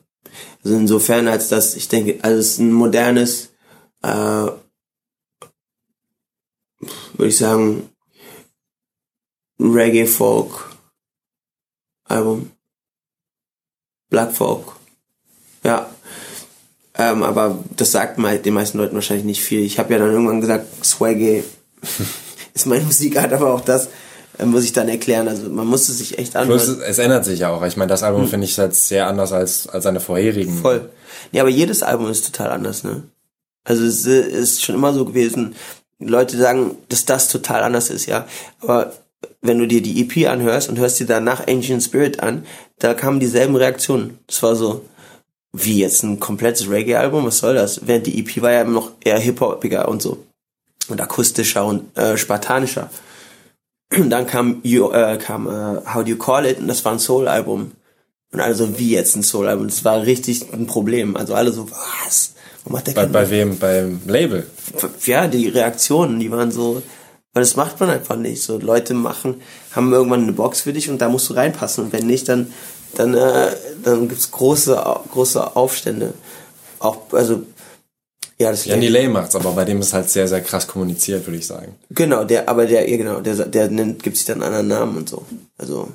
Also 0.65 0.77
insofern, 0.77 1.29
als 1.29 1.49
dass 1.49 1.77
ich 1.77 1.87
denke, 1.89 2.19
also 2.23 2.41
es 2.41 2.49
ist 2.55 2.59
ein 2.59 2.73
modernes, 2.73 3.53
äh, 4.03 4.09
würde 4.09 4.59
ich 7.19 7.37
sagen, 7.37 7.91
Reggae 9.61 10.07
Folk 10.07 10.72
Album. 12.13 12.51
Black 14.11 14.33
Folk. 14.33 14.73
Ja. 15.65 15.89
Ähm, 16.99 17.23
aber 17.23 17.59
das 17.77 17.93
sagt 17.93 18.19
mal 18.19 18.39
den 18.39 18.55
meisten 18.55 18.79
Leuten 18.79 18.95
wahrscheinlich 18.95 19.25
nicht 19.25 19.43
viel. 19.43 19.61
Ich 19.61 19.79
habe 19.79 19.93
ja 19.93 19.99
dann 19.99 20.11
irgendwann 20.11 20.41
gesagt, 20.41 20.67
Swaggy 20.85 21.43
ist 22.55 22.67
meine 22.67 22.85
Musikart, 22.85 23.33
aber 23.33 23.55
auch 23.55 23.63
das 23.63 23.89
äh, 24.39 24.45
muss 24.45 24.65
ich 24.65 24.73
dann 24.73 24.89
erklären. 24.89 25.29
Also 25.29 25.49
man 25.49 25.67
musste 25.67 25.93
sich 25.93 26.19
echt 26.19 26.37
anhören. 26.37 26.59
Plus, 26.59 26.79
es 26.79 26.99
ändert 26.99 27.25
sich 27.25 27.41
ja 27.41 27.49
auch. 27.49 27.65
Ich 27.65 27.77
meine, 27.77 27.89
das 27.89 28.03
Album 28.03 28.23
hm. 28.23 28.29
finde 28.29 28.45
ich 28.45 28.57
jetzt 28.57 28.89
sehr 28.89 29.07
anders 29.07 29.33
als, 29.33 29.67
als 29.69 29.85
seine 29.85 30.01
vorherigen. 30.01 30.59
Voll. 30.59 30.91
Ja, 31.33 31.43
aber 31.43 31.51
jedes 31.51 31.83
Album 31.83 32.11
ist 32.11 32.27
total 32.27 32.51
anders, 32.51 32.85
ne? 32.85 33.05
Also 33.65 33.85
es 33.85 34.05
ist 34.07 34.63
schon 34.63 34.75
immer 34.75 34.93
so 34.93 35.05
gewesen. 35.05 35.55
Leute 35.99 36.37
sagen, 36.37 36.77
dass 36.89 37.05
das 37.05 37.29
total 37.29 37.63
anders 37.63 37.91
ist, 37.91 38.07
ja. 38.07 38.27
Aber 38.61 38.93
wenn 39.41 39.59
du 39.59 39.67
dir 39.67 39.83
die 39.83 40.01
EP 40.01 40.29
anhörst 40.29 40.69
und 40.69 40.79
hörst 40.79 41.01
dir 41.01 41.07
danach 41.07 41.47
Ancient 41.47 41.83
Spirit 41.83 42.21
an, 42.21 42.47
da 42.79 42.95
kamen 42.95 43.21
dieselben 43.21 43.57
Reaktionen. 43.57 44.19
Das 44.27 44.43
war 44.43 44.57
so, 44.57 44.85
wie 45.53 45.81
jetzt 45.81 46.03
ein 46.03 46.21
komplettes 46.21 46.71
Reggae-Album, 46.71 47.27
was 47.27 47.39
soll 47.39 47.55
das? 47.55 47.87
Während 47.87 48.07
die 48.07 48.19
EP 48.19 48.41
war 48.41 48.53
ja 48.53 48.65
noch 48.65 48.93
eher 49.05 49.19
hip-hopiger 49.19 49.89
und 49.89 50.01
so. 50.01 50.25
Und 50.89 51.01
akustischer 51.01 51.65
und 51.65 51.97
äh, 51.97 52.17
spartanischer. 52.17 52.91
Und 53.97 54.11
dann 54.11 54.27
kam, 54.27 54.61
you, 54.63 54.91
äh, 54.91 55.19
kam 55.19 55.47
äh, 55.47 55.81
How 55.93 56.03
Do 56.03 56.11
You 56.11 56.17
Call 56.17 56.47
It 56.47 56.59
und 56.59 56.69
das 56.69 56.85
war 56.85 56.93
ein 56.93 56.99
Soul-Album. 56.99 57.73
Und 58.33 58.41
alle 58.41 58.55
so, 58.55 58.79
wie 58.79 58.93
jetzt 58.93 59.15
ein 59.15 59.23
Soul-Album? 59.23 59.69
Das 59.69 59.85
war 59.85 60.03
richtig 60.03 60.53
ein 60.53 60.67
Problem. 60.67 61.17
Also 61.17 61.35
alle 61.35 61.53
so, 61.53 61.69
was? 61.71 62.33
Warum 62.65 62.73
macht 62.73 62.87
der 62.87 62.93
bei, 62.93 63.07
bei 63.07 63.31
wem? 63.31 63.59
Beim 63.59 64.01
Label? 64.07 64.47
Ja, 65.05 65.29
die 65.29 65.49
Reaktionen, 65.49 66.19
die 66.19 66.31
waren 66.31 66.51
so, 66.51 66.83
weil 67.33 67.43
das 67.43 67.57
macht 67.57 67.81
man 67.81 67.91
einfach 67.91 68.17
nicht. 68.17 68.43
So 68.43 68.59
Leute 68.59 68.95
machen, 68.95 69.41
haben 69.73 69.93
irgendwann 69.93 70.23
eine 70.23 70.33
Box 70.33 70.63
für 70.63 70.73
dich 70.73 70.91
und 70.91 70.99
da 70.99 71.09
musst 71.09 71.31
du 71.31 71.35
reinpassen. 71.35 71.85
Und 71.85 71.93
wenn 71.93 72.07
nicht, 72.07 72.29
dann, 72.29 72.53
dann, 72.95 73.15
äh, 73.15 73.53
dann 73.83 74.09
gibt's 74.09 74.31
große, 74.31 74.75
große 75.11 75.57
Aufstände. 75.57 76.13
Auch, 76.79 76.99
also, 77.13 77.43
ja, 78.39 78.51
das 78.51 78.65
Jan 78.65 78.81
Delay 78.81 79.09
macht's, 79.09 79.37
aber 79.37 79.53
bei 79.53 79.65
dem 79.65 79.81
ist 79.81 79.93
halt 79.93 80.11
sehr, 80.11 80.27
sehr 80.27 80.41
krass 80.41 80.67
kommuniziert, 80.67 81.27
würde 81.27 81.39
ich 81.39 81.47
sagen. 81.47 81.77
Genau, 81.91 82.25
der, 82.25 82.49
aber 82.49 82.67
der, 82.67 82.91
ja 82.91 82.97
genau, 82.97 83.21
der, 83.21 83.35
der 83.47 83.71
nennt, 83.71 84.03
gibt 84.03 84.17
sich 84.17 84.27
dann 84.27 84.43
einen 84.43 84.55
anderen 84.55 84.69
Namen 84.69 84.97
und 84.99 85.09
so. 85.09 85.25
Also, 85.57 85.89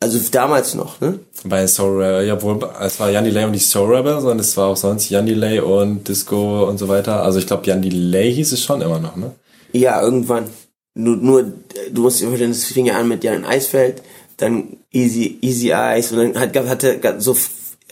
also 0.00 0.18
damals 0.30 0.74
noch, 0.74 1.00
ne? 1.00 1.18
Bei 1.44 1.66
Soul 1.66 2.02
Rebel, 2.02 2.26
ja 2.26 2.40
wohl, 2.42 2.58
es 2.80 3.00
war 3.00 3.10
Jan 3.10 3.24
Delay 3.24 3.44
und 3.44 3.52
nicht 3.52 3.66
Soul 3.66 3.94
Rebel, 3.94 4.20
sondern 4.20 4.40
es 4.40 4.56
war 4.56 4.68
auch 4.68 4.76
sonst 4.76 5.08
Jan 5.08 5.26
Delay 5.26 5.60
und 5.60 6.08
Disco 6.08 6.68
und 6.68 6.78
so 6.78 6.88
weiter. 6.88 7.22
Also 7.22 7.38
ich 7.38 7.46
glaube, 7.46 7.66
Jan 7.66 7.82
Delay 7.82 8.32
hieß 8.32 8.52
es 8.52 8.62
schon 8.62 8.82
immer 8.82 8.98
noch, 8.98 9.16
ne? 9.16 9.32
Ja, 9.72 10.00
irgendwann. 10.02 10.48
Nur, 10.94 11.16
nur 11.16 11.52
du 11.90 12.02
musst 12.02 12.20
dir 12.20 12.48
das 12.48 12.64
fing 12.64 12.86
ja 12.86 12.98
an 12.98 13.08
mit 13.08 13.22
Jan 13.24 13.44
Eisfeld, 13.44 14.02
dann 14.36 14.78
Easy, 14.90 15.38
Easy 15.40 15.70
Eyes 15.70 16.12
und 16.12 16.18
dann 16.18 16.40
hat, 16.40 16.56
hatte 16.56 16.98
so 17.18 17.36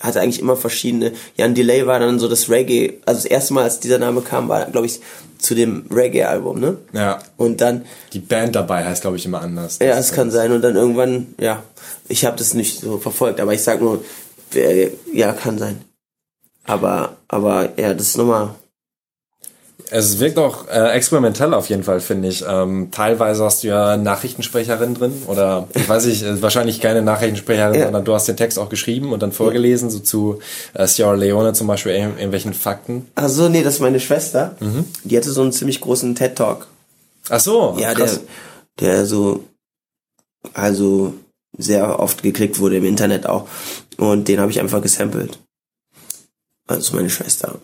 hatte 0.01 0.21
eigentlich 0.21 0.41
immer 0.41 0.57
verschiedene. 0.57 1.13
Jan 1.37 1.55
Delay 1.55 1.87
war 1.87 1.99
dann 1.99 2.19
so 2.19 2.29
das 2.29 2.49
Reggae, 2.49 3.01
also 3.05 3.23
das 3.23 3.25
erste 3.25 3.55
Mal, 3.55 3.65
als 3.65 3.81
dieser 3.81 3.99
Name 3.99 4.21
kam, 4.21 4.49
war, 4.49 4.67
glaube 4.67 4.87
ich, 4.87 5.01
zu 5.39 5.55
dem 5.55 5.87
Reggae-Album, 5.91 6.61
ne? 6.61 6.77
Ja. 6.93 7.21
Und 7.37 7.61
dann. 7.61 7.85
Die 8.13 8.19
Band 8.19 8.55
dabei 8.55 8.85
heißt, 8.85 9.03
glaube 9.03 9.17
ich, 9.17 9.27
immer 9.27 9.41
anders. 9.41 9.79
Ja, 9.81 9.97
es 9.99 10.13
kann 10.13 10.31
sein. 10.31 10.53
Und 10.53 10.63
dann 10.63 10.77
irgendwann, 10.77 11.35
ja, 11.39 11.63
ich 12.09 12.25
habe 12.25 12.37
das 12.37 12.55
nicht 12.55 12.81
so 12.81 12.99
verfolgt, 12.99 13.41
aber 13.41 13.55
ich 13.55 13.63
sag 13.63 13.81
nur, 13.81 14.05
ja, 15.13 15.33
kann 15.33 15.59
sein. 15.59 15.85
Aber, 16.65 17.17
aber 17.29 17.71
ja, 17.79 17.95
das 17.95 18.09
ist 18.09 18.19
nochmal 18.19 18.55
es 19.91 20.19
wirkt 20.19 20.39
auch 20.39 20.69
äh, 20.69 20.91
experimentell 20.93 21.55
auf 21.55 21.69
jeden 21.69 21.83
Fall, 21.83 22.01
finde 22.01 22.29
ich. 22.29 22.45
Ähm, 22.47 22.89
teilweise 22.91 23.45
hast 23.45 23.63
du 23.63 23.69
ja 23.69 23.97
Nachrichtensprecherin 23.97 24.95
drin 24.95 25.23
oder 25.27 25.69
ich 25.75 25.89
weiß 25.89 26.07
nicht, 26.07 26.23
äh, 26.23 26.41
wahrscheinlich 26.43 26.81
keine 26.81 27.03
Nachrichtensprecherin, 27.03 27.75
ja. 27.75 27.85
sondern 27.85 28.05
du 28.05 28.15
hast 28.15 28.27
den 28.29 28.37
Text 28.37 28.59
auch 28.59 28.69
geschrieben 28.69 29.13
und 29.13 29.23
dann 29.23 29.33
vorgelesen, 29.33 29.91
so 29.91 29.99
zu 29.99 30.41
äh, 30.75 30.87
Sierra 30.87 31.15
Leone 31.15 31.53
zum 31.53 31.67
Beispiel 31.67 31.93
irgendwelchen 31.93 32.55
Fakten. 32.55 33.07
Ach 33.15 33.29
so, 33.29 33.49
nee, 33.49 33.63
das 33.63 33.75
ist 33.75 33.81
meine 33.81 34.01
Schwester. 34.01 34.57
Mhm. 34.61 34.85
Die 35.05 35.17
hatte 35.17 35.31
so 35.31 35.43
einen 35.43 35.53
ziemlich 35.53 35.81
großen 35.81 36.15
TED-Talk. 36.15 36.67
Ach 37.31 37.41
so, 37.41 37.77
Ja, 37.79 37.95
krass. 37.95 38.21
der, 38.79 38.97
der 38.97 39.07
so, 39.07 39.45
also 40.55 41.15
sehr 41.57 41.99
oft 41.99 42.23
geklickt 42.23 42.59
wurde 42.59 42.77
im 42.77 42.85
Internet 42.85 43.27
auch. 43.27 43.49
Und 43.97 44.29
den 44.29 44.39
habe 44.41 44.51
ich 44.51 44.61
einfach 44.61 44.83
gesampelt. 44.83 45.39
Also 46.67 46.95
meine 46.95 47.11
Schwester. 47.11 47.59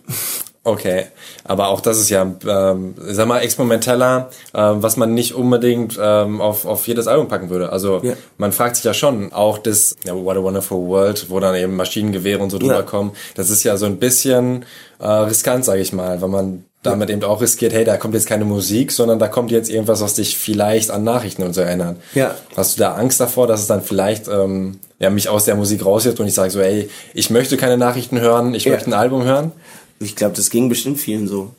Okay, 0.67 1.05
aber 1.43 1.67
auch 1.67 1.79
das 1.79 1.99
ist 1.99 2.09
ja, 2.09 2.23
ähm, 2.23 2.95
sag 2.97 3.27
mal, 3.27 3.39
experimenteller, 3.41 4.31
ähm, 4.55 4.81
was 4.81 4.97
man 4.97 5.13
nicht 5.13 5.35
unbedingt 5.35 5.95
ähm, 6.01 6.41
auf, 6.41 6.65
auf 6.65 6.87
jedes 6.87 7.05
Album 7.05 7.27
packen 7.27 7.51
würde. 7.51 7.71
Also 7.71 8.01
ja. 8.01 8.13
man 8.39 8.51
fragt 8.51 8.77
sich 8.77 8.83
ja 8.83 8.95
schon, 8.95 9.31
auch 9.31 9.59
das 9.59 9.95
ja, 10.05 10.15
What 10.15 10.37
a 10.37 10.41
Wonderful 10.41 10.87
World, 10.87 11.29
wo 11.29 11.39
dann 11.39 11.53
eben 11.53 11.75
Maschinengewehre 11.75 12.41
und 12.41 12.49
so 12.49 12.57
drüber 12.57 12.77
ja. 12.77 12.81
kommen, 12.81 13.11
das 13.35 13.51
ist 13.51 13.63
ja 13.63 13.77
so 13.77 13.85
ein 13.85 13.97
bisschen 13.97 14.65
äh, 14.99 15.07
riskant, 15.07 15.65
sage 15.65 15.81
ich 15.81 15.93
mal, 15.93 16.19
weil 16.23 16.29
man 16.29 16.65
damit 16.81 17.11
eben 17.11 17.23
auch 17.23 17.41
riskiert, 17.41 17.71
hey, 17.73 17.83
da 17.83 17.97
kommt 17.97 18.15
jetzt 18.15 18.27
keine 18.27 18.45
Musik, 18.45 18.91
sondern 18.91 19.19
da 19.19 19.27
kommt 19.27 19.51
jetzt 19.51 19.69
irgendwas, 19.69 20.01
was 20.01 20.15
dich 20.15 20.35
vielleicht 20.35 20.89
an 20.89 21.03
Nachrichten 21.03 21.43
und 21.43 21.53
so 21.53 21.61
erinnert. 21.61 21.97
Ja. 22.15 22.33
Hast 22.57 22.77
du 22.77 22.81
da 22.81 22.95
Angst 22.95 23.19
davor, 23.19 23.45
dass 23.45 23.61
es 23.61 23.67
dann 23.67 23.83
vielleicht 23.83 24.27
ähm, 24.27 24.79
ja, 24.97 25.11
mich 25.11 25.29
aus 25.29 25.45
der 25.45 25.55
Musik 25.55 25.85
raushebt 25.85 26.19
und 26.19 26.27
ich 26.27 26.33
sage 26.33 26.49
so, 26.49 26.59
ey, 26.59 26.89
ich 27.13 27.29
möchte 27.29 27.55
keine 27.55 27.77
Nachrichten 27.77 28.19
hören, 28.19 28.55
ich 28.55 28.65
Ja. 28.65 28.71
möchte 28.71 28.89
ein 28.89 28.93
Album 28.93 29.23
hören. 29.25 29.51
Ich 29.99 30.15
glaube, 30.15 30.35
das 30.35 30.49
ging 30.49 30.69
bestimmt 30.69 30.99
vielen 30.99 31.27
so. 31.27 31.53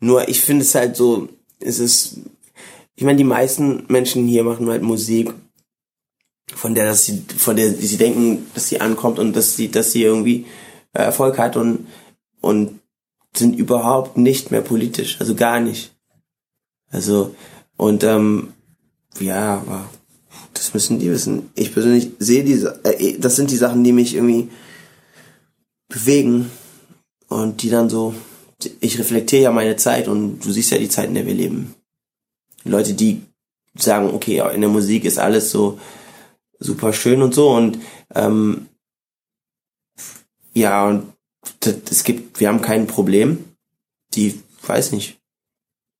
Nur 0.00 0.28
ich 0.28 0.40
finde 0.40 0.62
es 0.62 0.74
halt 0.74 0.96
so, 0.96 1.28
es 1.60 1.78
ist, 1.78 2.18
ich 2.96 3.04
meine, 3.04 3.18
die 3.18 3.24
meisten 3.24 3.84
Menschen 3.88 4.26
hier 4.26 4.44
machen 4.44 4.68
halt 4.68 4.82
Musik, 4.82 5.32
von 6.54 6.74
der, 6.74 6.86
dass 6.86 7.06
sie, 7.06 7.24
von 7.36 7.56
der 7.56 7.72
sie 7.72 7.96
denken, 7.96 8.46
dass 8.54 8.68
sie 8.68 8.80
ankommt 8.80 9.18
und 9.18 9.34
dass 9.34 9.56
sie, 9.56 9.70
dass 9.70 9.92
sie 9.92 10.02
irgendwie 10.02 10.46
äh, 10.92 11.02
Erfolg 11.02 11.38
hat 11.38 11.56
und, 11.56 11.86
und 12.40 12.80
sind 13.34 13.58
überhaupt 13.58 14.16
nicht 14.18 14.50
mehr 14.50 14.60
politisch, 14.60 15.16
also 15.20 15.34
gar 15.34 15.60
nicht. 15.60 15.94
Also, 16.90 17.34
und 17.76 18.04
ähm, 18.04 18.52
ja, 19.18 19.56
aber 19.56 19.88
das 20.52 20.74
müssen 20.74 20.98
die 20.98 21.10
wissen. 21.10 21.50
Ich 21.54 21.72
persönlich 21.72 22.10
sehe 22.18 22.44
diese, 22.44 22.80
äh, 22.84 23.18
das 23.18 23.36
sind 23.36 23.50
die 23.50 23.56
Sachen, 23.56 23.82
die 23.84 23.92
mich 23.92 24.14
irgendwie 24.14 24.48
bewegen 25.88 26.50
und 27.32 27.62
die 27.62 27.70
dann 27.70 27.90
so, 27.90 28.14
ich 28.80 28.98
reflektiere 28.98 29.42
ja 29.42 29.52
meine 29.52 29.76
Zeit 29.76 30.08
und 30.08 30.40
du 30.40 30.52
siehst 30.52 30.70
ja 30.70 30.78
die 30.78 30.88
Zeit, 30.88 31.08
in 31.08 31.14
der 31.14 31.26
wir 31.26 31.34
leben. 31.34 31.74
Leute, 32.64 32.94
die 32.94 33.22
sagen, 33.74 34.10
okay, 34.12 34.42
in 34.54 34.60
der 34.60 34.70
Musik 34.70 35.04
ist 35.04 35.18
alles 35.18 35.50
so 35.50 35.80
super 36.58 36.92
schön 36.92 37.22
und 37.22 37.34
so 37.34 37.50
und 37.50 37.78
ähm, 38.14 38.66
ja, 40.54 40.86
und 40.86 41.12
das, 41.60 41.76
es 41.90 42.04
gibt, 42.04 42.40
wir 42.40 42.48
haben 42.48 42.62
kein 42.62 42.86
Problem. 42.86 43.44
Die, 44.14 44.40
weiß 44.66 44.92
nicht. 44.92 45.18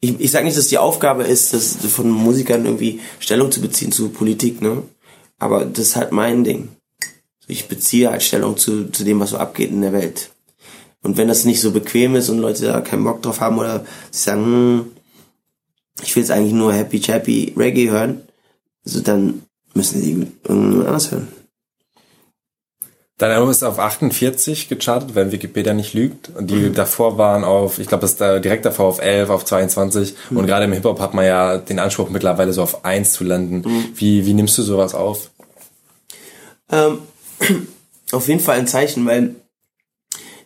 Ich, 0.01 0.21
ich 0.21 0.31
sage 0.31 0.45
nicht, 0.45 0.59
dass 0.59 0.68
die 0.68 0.79
Aufgabe 0.79 1.25
ist, 1.25 1.55
dass 1.55 1.77
von 1.87 2.11
Musikern 2.11 2.64
irgendwie 2.66 3.01
Stellung 3.18 3.51
zu 3.51 3.61
beziehen 3.61 3.92
zu 3.92 4.11
Politik, 4.11 4.61
ne? 4.61 4.83
Aber 5.38 5.64
das 5.64 5.88
ist 5.88 5.97
halt 5.97 6.12
mein 6.12 6.45
Ding. 6.45 6.68
Ich 7.47 7.66
beziehe 7.66 8.11
halt 8.11 8.23
Stellung 8.23 8.57
zu, 8.57 8.90
zu 8.90 9.05
dem, 9.05 9.21
was 9.21 9.31
so 9.31 9.38
abgeht 9.38 9.71
in 9.71 9.83
der 9.83 9.92
Welt. 9.92 10.32
Und 11.03 11.17
wenn 11.17 11.29
das 11.29 11.45
nicht 11.45 11.61
so 11.61 11.73
bequem 11.73 12.15
ist 12.15 12.29
und 12.29 12.38
Leute 12.38 12.67
da 12.67 12.81
keinen 12.81 13.05
Bock 13.05 13.23
drauf 13.23 13.41
haben 13.41 13.59
oder 13.59 13.85
sie 14.11 14.23
sagen, 14.23 14.45
hm, 14.45 14.87
ich 16.03 16.15
will 16.15 16.23
jetzt 16.23 16.31
eigentlich 16.31 16.53
nur 16.53 16.73
Happy 16.73 17.01
Chappy 17.01 17.53
Reggae 17.57 17.91
hören, 17.91 18.23
so 18.85 19.01
dann 19.01 19.43
müssen 19.75 20.01
sie 20.01 20.12
irgendjemand 20.12 20.87
anders 20.87 21.11
hören. 21.11 21.29
Dein 23.19 23.31
Album 23.31 23.51
ist 23.51 23.62
auf 23.62 23.79
48 23.79 24.69
gechartet, 24.69 25.15
wenn 25.15 25.31
Wikipedia 25.31 25.75
nicht 25.75 25.95
lügt. 25.95 26.31
Und 26.35 26.51
die 26.51 26.73
davor 26.73 27.19
waren 27.19 27.45
auf, 27.45 27.79
ich 27.79 27.87
glaube, 27.87 28.01
das 28.01 28.17
da 28.17 28.41
direkt 28.41 28.65
davor 28.65 28.87
auf 28.87 29.01
11, 29.01 29.31
auf 29.31 29.45
22. 29.45 30.17
Und 30.31 30.47
gerade 30.47 30.65
im 30.65 30.73
Hip-Hop 30.73 30.99
hat 30.99 31.15
man 31.15 31.25
ja 31.25 31.59
den 31.59 31.79
Anspruch 31.79 32.11
mittlerweile 32.11 32.53
so 32.53 32.62
auf 32.62 32.85
1 32.85 33.12
zu 33.12 33.23
landen. 33.23 33.65
Wie, 33.95 34.27
wie 34.27 34.35
nimmst 34.35 34.59
du 34.59 34.62
sowas 34.62 34.97
auf? 34.97 35.31
Ähm, 36.69 36.99
auf 38.12 38.27
jeden 38.27 38.41
Fall 38.41 38.59
ein 38.59 38.67
Zeichen, 38.67 39.07
weil 39.07 39.37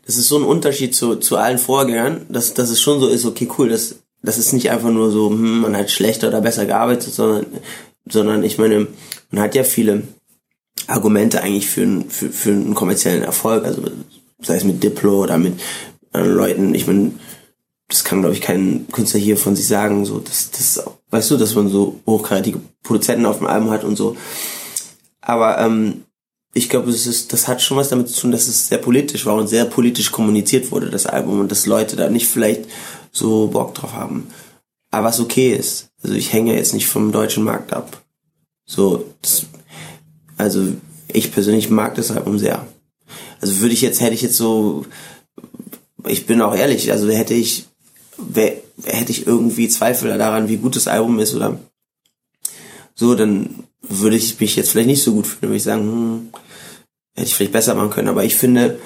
das 0.06 0.16
ist 0.16 0.28
so 0.28 0.38
ein 0.38 0.44
Unterschied 0.44 0.94
zu, 0.94 1.16
zu 1.16 1.36
allen 1.36 1.58
Vorgängern, 1.58 2.26
dass, 2.28 2.54
dass 2.54 2.70
es 2.70 2.80
schon 2.80 3.00
so 3.00 3.08
ist, 3.08 3.24
okay, 3.24 3.48
cool, 3.58 3.68
das, 3.68 3.96
das 4.22 4.38
ist 4.38 4.52
nicht 4.52 4.70
einfach 4.70 4.90
nur 4.90 5.10
so, 5.10 5.30
hm, 5.30 5.60
man 5.60 5.76
hat 5.76 5.90
schlechter 5.90 6.28
oder 6.28 6.40
besser 6.40 6.64
gearbeitet, 6.64 7.12
sondern, 7.12 7.46
sondern 8.08 8.44
ich 8.44 8.56
meine, 8.56 8.86
man 9.30 9.42
hat 9.42 9.54
ja 9.56 9.64
viele 9.64 10.04
Argumente 10.86 11.42
eigentlich 11.42 11.66
für, 11.66 12.04
für, 12.08 12.30
für 12.30 12.50
einen 12.50 12.74
kommerziellen 12.74 13.24
Erfolg, 13.24 13.64
also 13.64 13.82
sei 14.40 14.56
es 14.56 14.64
mit 14.64 14.82
Diplo 14.82 15.22
oder 15.22 15.38
mit 15.38 15.60
anderen 16.12 16.36
Leuten, 16.36 16.74
ich 16.74 16.86
meine, 16.86 17.12
das 17.88 18.04
kann, 18.04 18.20
glaube 18.20 18.34
ich, 18.34 18.40
kein 18.40 18.86
Künstler 18.92 19.20
hier 19.20 19.36
von 19.36 19.56
sich 19.56 19.66
sagen, 19.66 20.04
so, 20.04 20.20
das, 20.20 20.50
das, 20.50 20.84
weißt 21.10 21.30
du, 21.32 21.36
dass 21.36 21.54
man 21.54 21.68
so 21.68 22.00
hochkarätige 22.06 22.60
Produzenten 22.82 23.26
auf 23.26 23.38
dem 23.38 23.46
Album 23.46 23.70
hat 23.70 23.84
und 23.84 23.96
so. 23.96 24.16
Aber 25.20 25.58
ähm, 25.58 26.02
ich 26.56 26.70
glaube, 26.70 26.88
es 26.88 27.06
ist, 27.06 27.34
das 27.34 27.48
hat 27.48 27.60
schon 27.60 27.76
was 27.76 27.90
damit 27.90 28.08
zu 28.08 28.22
tun, 28.22 28.32
dass 28.32 28.48
es 28.48 28.68
sehr 28.68 28.78
politisch 28.78 29.26
war 29.26 29.34
und 29.34 29.46
sehr 29.46 29.66
politisch 29.66 30.10
kommuniziert 30.10 30.72
wurde, 30.72 30.88
das 30.88 31.04
Album, 31.04 31.38
und 31.38 31.52
dass 31.52 31.66
Leute 31.66 31.96
da 31.96 32.08
nicht 32.08 32.26
vielleicht 32.26 32.64
so 33.12 33.48
Bock 33.48 33.74
drauf 33.74 33.92
haben. 33.92 34.28
Aber 34.90 35.08
was 35.08 35.20
okay 35.20 35.52
ist. 35.52 35.88
Also 36.02 36.14
ich 36.14 36.32
hänge 36.32 36.56
jetzt 36.56 36.72
nicht 36.72 36.86
vom 36.86 37.12
deutschen 37.12 37.44
Markt 37.44 37.74
ab. 37.74 38.02
So, 38.64 39.04
das, 39.20 39.44
also 40.38 40.68
ich 41.08 41.30
persönlich 41.30 41.68
mag 41.68 41.94
das 41.94 42.10
Album 42.10 42.38
sehr. 42.38 42.66
Also 43.42 43.60
würde 43.60 43.74
ich 43.74 43.82
jetzt, 43.82 44.00
hätte 44.00 44.14
ich 44.14 44.22
jetzt 44.22 44.36
so, 44.36 44.86
ich 46.06 46.24
bin 46.24 46.40
auch 46.40 46.56
ehrlich, 46.56 46.90
also 46.90 47.10
hätte 47.10 47.34
ich, 47.34 47.66
wär, 48.16 48.54
hätte 48.82 49.12
ich 49.12 49.26
irgendwie 49.26 49.68
Zweifel 49.68 50.16
daran, 50.16 50.48
wie 50.48 50.56
gut 50.56 50.74
das 50.74 50.88
Album 50.88 51.18
ist 51.18 51.34
oder 51.34 51.58
so, 52.94 53.14
dann 53.14 53.64
würde 53.82 54.16
ich 54.16 54.40
mich 54.40 54.56
jetzt 54.56 54.70
vielleicht 54.70 54.88
nicht 54.88 55.02
so 55.02 55.12
gut 55.12 55.26
fühlen, 55.26 55.50
würde 55.50 55.56
ich 55.56 55.62
sagen, 55.62 55.82
hm, 55.82 56.28
hätte 57.16 57.28
ich 57.28 57.34
vielleicht 57.34 57.52
besser 57.52 57.74
machen 57.74 57.90
können. 57.90 58.08
Aber 58.08 58.24
ich 58.24 58.36
finde, 58.36 58.78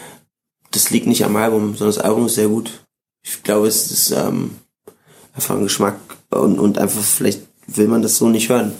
das 0.70 0.90
liegt 0.90 1.06
nicht 1.06 1.24
am 1.24 1.36
Album, 1.36 1.76
sondern 1.76 1.94
das 1.94 2.04
Album 2.04 2.26
ist 2.26 2.36
sehr 2.36 2.48
gut. 2.48 2.84
Ich 3.22 3.42
glaube, 3.42 3.66
es 3.66 3.90
ist 3.90 4.12
ähm, 4.12 4.52
einfach 5.34 5.56
ein 5.56 5.64
Geschmack 5.64 5.98
und, 6.30 6.58
und 6.58 6.78
einfach 6.78 7.02
vielleicht 7.02 7.42
will 7.66 7.88
man 7.88 8.02
das 8.02 8.16
so 8.16 8.28
nicht 8.28 8.48
hören. 8.48 8.72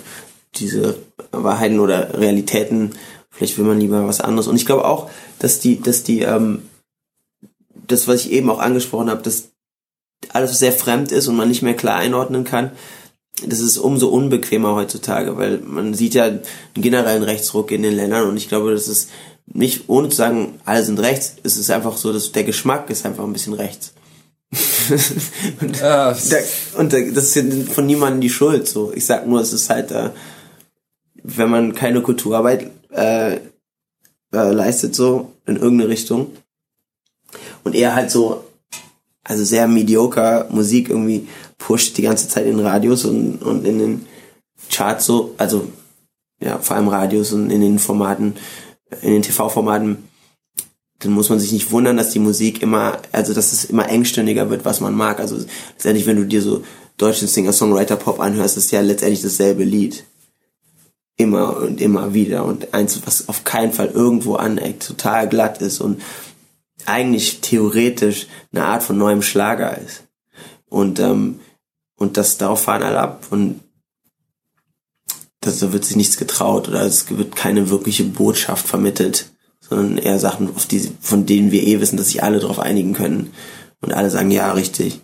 Diese 0.57 0.97
Wahrheiten 1.31 1.81
oder 1.81 2.19
Realitäten, 2.19 2.93
vielleicht 3.31 3.59
will 3.59 3.65
man 3.65 3.81
lieber 3.81 4.07
was 4.07 4.21
anderes. 4.21 4.49
Und 4.49 4.57
ich 4.57 4.67
glaube 4.67 4.85
auch, 4.85 5.11
dass 5.39 5.61
die, 5.61 5.81
dass 5.81 6.03
die, 6.03 6.21
ähm, 6.21 6.63
das, 7.87 8.09
was 8.09 8.25
ich 8.25 8.33
eben 8.33 8.51
auch 8.51 8.61
angesprochen 8.61 9.11
habe, 9.11 9.23
dass 9.23 9.51
alles 10.33 10.59
sehr 10.59 10.73
fremd 10.73 11.13
ist 11.13 11.29
und 11.29 11.37
man 11.37 11.49
nicht 11.49 11.63
mehr 11.63 11.75
klar 11.75 11.97
einordnen 11.97 12.45
kann, 12.45 12.73
das 13.47 13.61
ist 13.61 13.79
umso 13.79 14.09
unbequemer 14.09 14.75
heutzutage, 14.75 15.37
weil 15.37 15.59
man 15.59 15.95
sieht 15.95 16.15
ja 16.15 16.25
einen 16.25 16.43
generellen 16.75 17.23
Rechtsruck 17.23 17.71
in 17.71 17.83
den 17.83 17.95
Ländern 17.95 18.29
und 18.29 18.37
ich 18.37 18.49
glaube, 18.49 18.73
das 18.73 18.89
ist 18.89 19.11
nicht, 19.53 19.89
ohne 19.89 20.09
zu 20.09 20.17
sagen, 20.17 20.61
alle 20.65 20.85
sind 20.85 21.01
rechts, 21.01 21.37
es 21.43 21.57
ist 21.57 21.71
einfach 21.71 21.97
so, 21.97 22.13
dass 22.13 22.33
der 22.33 22.45
Geschmack 22.45 22.89
ist 22.91 23.05
einfach 23.05 23.25
ein 23.25 23.33
bisschen 23.33 23.55
rechts. 23.55 23.93
und, 25.61 25.79
Ja, 25.79 26.13
da, 26.13 26.37
und 26.79 26.93
da, 26.93 27.01
das 27.01 27.37
ist 27.37 27.73
von 27.73 27.87
niemandem 27.87 28.21
die 28.21 28.31
Schuld, 28.31 28.69
so. 28.69 28.93
Ich 28.93 29.07
sag 29.07 29.27
nur, 29.27 29.41
es 29.41 29.53
ist 29.53 29.71
halt, 29.71 29.91
äh, 29.91 30.11
wenn 31.23 31.51
man 31.51 31.75
keine 31.75 32.03
Kulturarbeit 32.03 32.71
äh, 32.91 33.35
äh, 33.37 33.41
leistet, 34.33 34.95
so, 34.95 35.33
in 35.47 35.57
irgendeine 35.57 35.91
Richtung, 35.91 36.33
und 37.65 37.75
er 37.75 37.95
halt 37.95 38.11
so, 38.11 38.45
also 39.25 39.45
sehr 39.45 39.69
mediocre 39.69 40.47
Musik 40.51 40.89
irgendwie 40.89 41.29
pusht 41.59 41.97
die 41.99 42.03
ganze 42.03 42.29
Zeit 42.29 42.47
in 42.47 42.59
Radios 42.59 43.05
und, 43.05 43.43
und 43.43 43.67
in 43.67 43.79
den 43.79 44.07
Charts 44.71 45.07
so, 45.07 45.35
also 45.37 45.69
ja, 46.41 46.59
vor 46.59 46.77
allem 46.77 46.89
Radios 46.89 47.33
und 47.33 47.51
in 47.51 47.61
den 47.61 47.79
Formaten, 47.79 48.35
in 49.03 49.13
den 49.13 49.23
TV-Formaten, 49.23 50.09
dann 51.01 51.13
muss 51.13 51.31
man 51.31 51.41
sich 51.41 51.53
nicht 51.53 51.71
wundern, 51.71 51.97
dass 51.97 52.11
die 52.11 52.19
Musik 52.19 52.63
immer, 52.63 52.99
also 53.13 53.33
dass 53.33 53.53
es 53.53 53.65
immer 53.65 53.89
engstündiger 53.89 54.51
wird, 54.51 54.65
was 54.65 54.81
man 54.81 54.95
mag. 54.95 55.19
Also 55.19 55.39
letztendlich, 55.73 56.07
wenn 56.07 56.17
du 56.17 56.27
dir 56.27 56.43
so 56.43 56.63
deutschen 56.99 57.27
Singer-Songwriter-Pop 57.27 58.21
anhörst, 58.21 58.57
ist 58.57 58.71
ja 58.71 58.81
letztendlich 58.83 59.23
dasselbe 59.23 59.65
Lied. 59.65 60.05
Immer 61.17 61.57
und 61.57 61.81
immer 61.81 62.13
wieder. 62.13 62.45
Und 62.45 62.75
eins, 62.75 63.01
was 63.07 63.29
auf 63.29 63.45
keinen 63.45 63.73
Fall 63.73 63.89
irgendwo 63.89 64.35
aneckt, 64.35 64.87
total 64.87 65.29
glatt 65.29 65.63
ist 65.63 65.81
und 65.81 66.03
eigentlich 66.87 67.41
theoretisch 67.41 68.27
eine 68.53 68.67
Art 68.67 68.83
von 68.83 68.99
neuem 68.99 69.23
Schlager 69.23 69.79
ist. 69.79 70.05
Und, 70.69 71.01
ähm, 71.01 71.41
und 71.97 72.17
das 72.17 72.37
darauf 72.37 72.63
fahren 72.63 72.83
alle 72.83 73.01
ab. 73.01 73.27
Und 73.31 73.61
das, 75.41 75.59
da 75.59 75.73
wird 75.73 75.85
sich 75.85 75.97
nichts 75.97 76.17
getraut 76.17 76.69
oder 76.69 76.83
es 76.83 77.11
wird 77.11 77.35
keine 77.35 77.71
wirkliche 77.71 78.05
Botschaft 78.05 78.67
vermittelt, 78.67 79.31
sondern 79.61 79.99
eher 79.99 80.19
Sachen, 80.19 80.55
auf 80.55 80.67
die, 80.67 80.91
von 81.01 81.27
denen 81.27 81.51
wir 81.51 81.63
eh 81.63 81.81
wissen, 81.81 81.97
dass 81.97 82.09
sich 82.09 82.23
alle 82.23 82.41
darauf 82.41 82.59
einigen 82.59 82.93
können. 82.93 83.33
Und 83.81 83.93
alle 83.93 84.11
sagen, 84.11 84.31
ja, 84.31 84.53
richtig. 84.53 85.01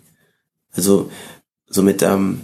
Also, 0.71 1.09
somit, 1.67 2.03
ähm, 2.03 2.41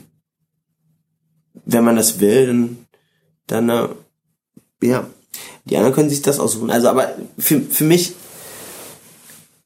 wenn 1.65 1.83
man 1.83 1.95
das 1.95 2.19
will, 2.19 2.47
dann, 2.47 2.87
dann 3.45 3.69
äh, 3.69 3.89
ja, 4.81 5.07
die 5.65 5.77
anderen 5.77 5.93
können 5.93 6.09
sich 6.09 6.23
das 6.23 6.39
aussuchen. 6.39 6.71
Also, 6.71 6.89
aber 6.89 7.15
für, 7.37 7.61
für 7.61 7.83
mich, 7.83 8.13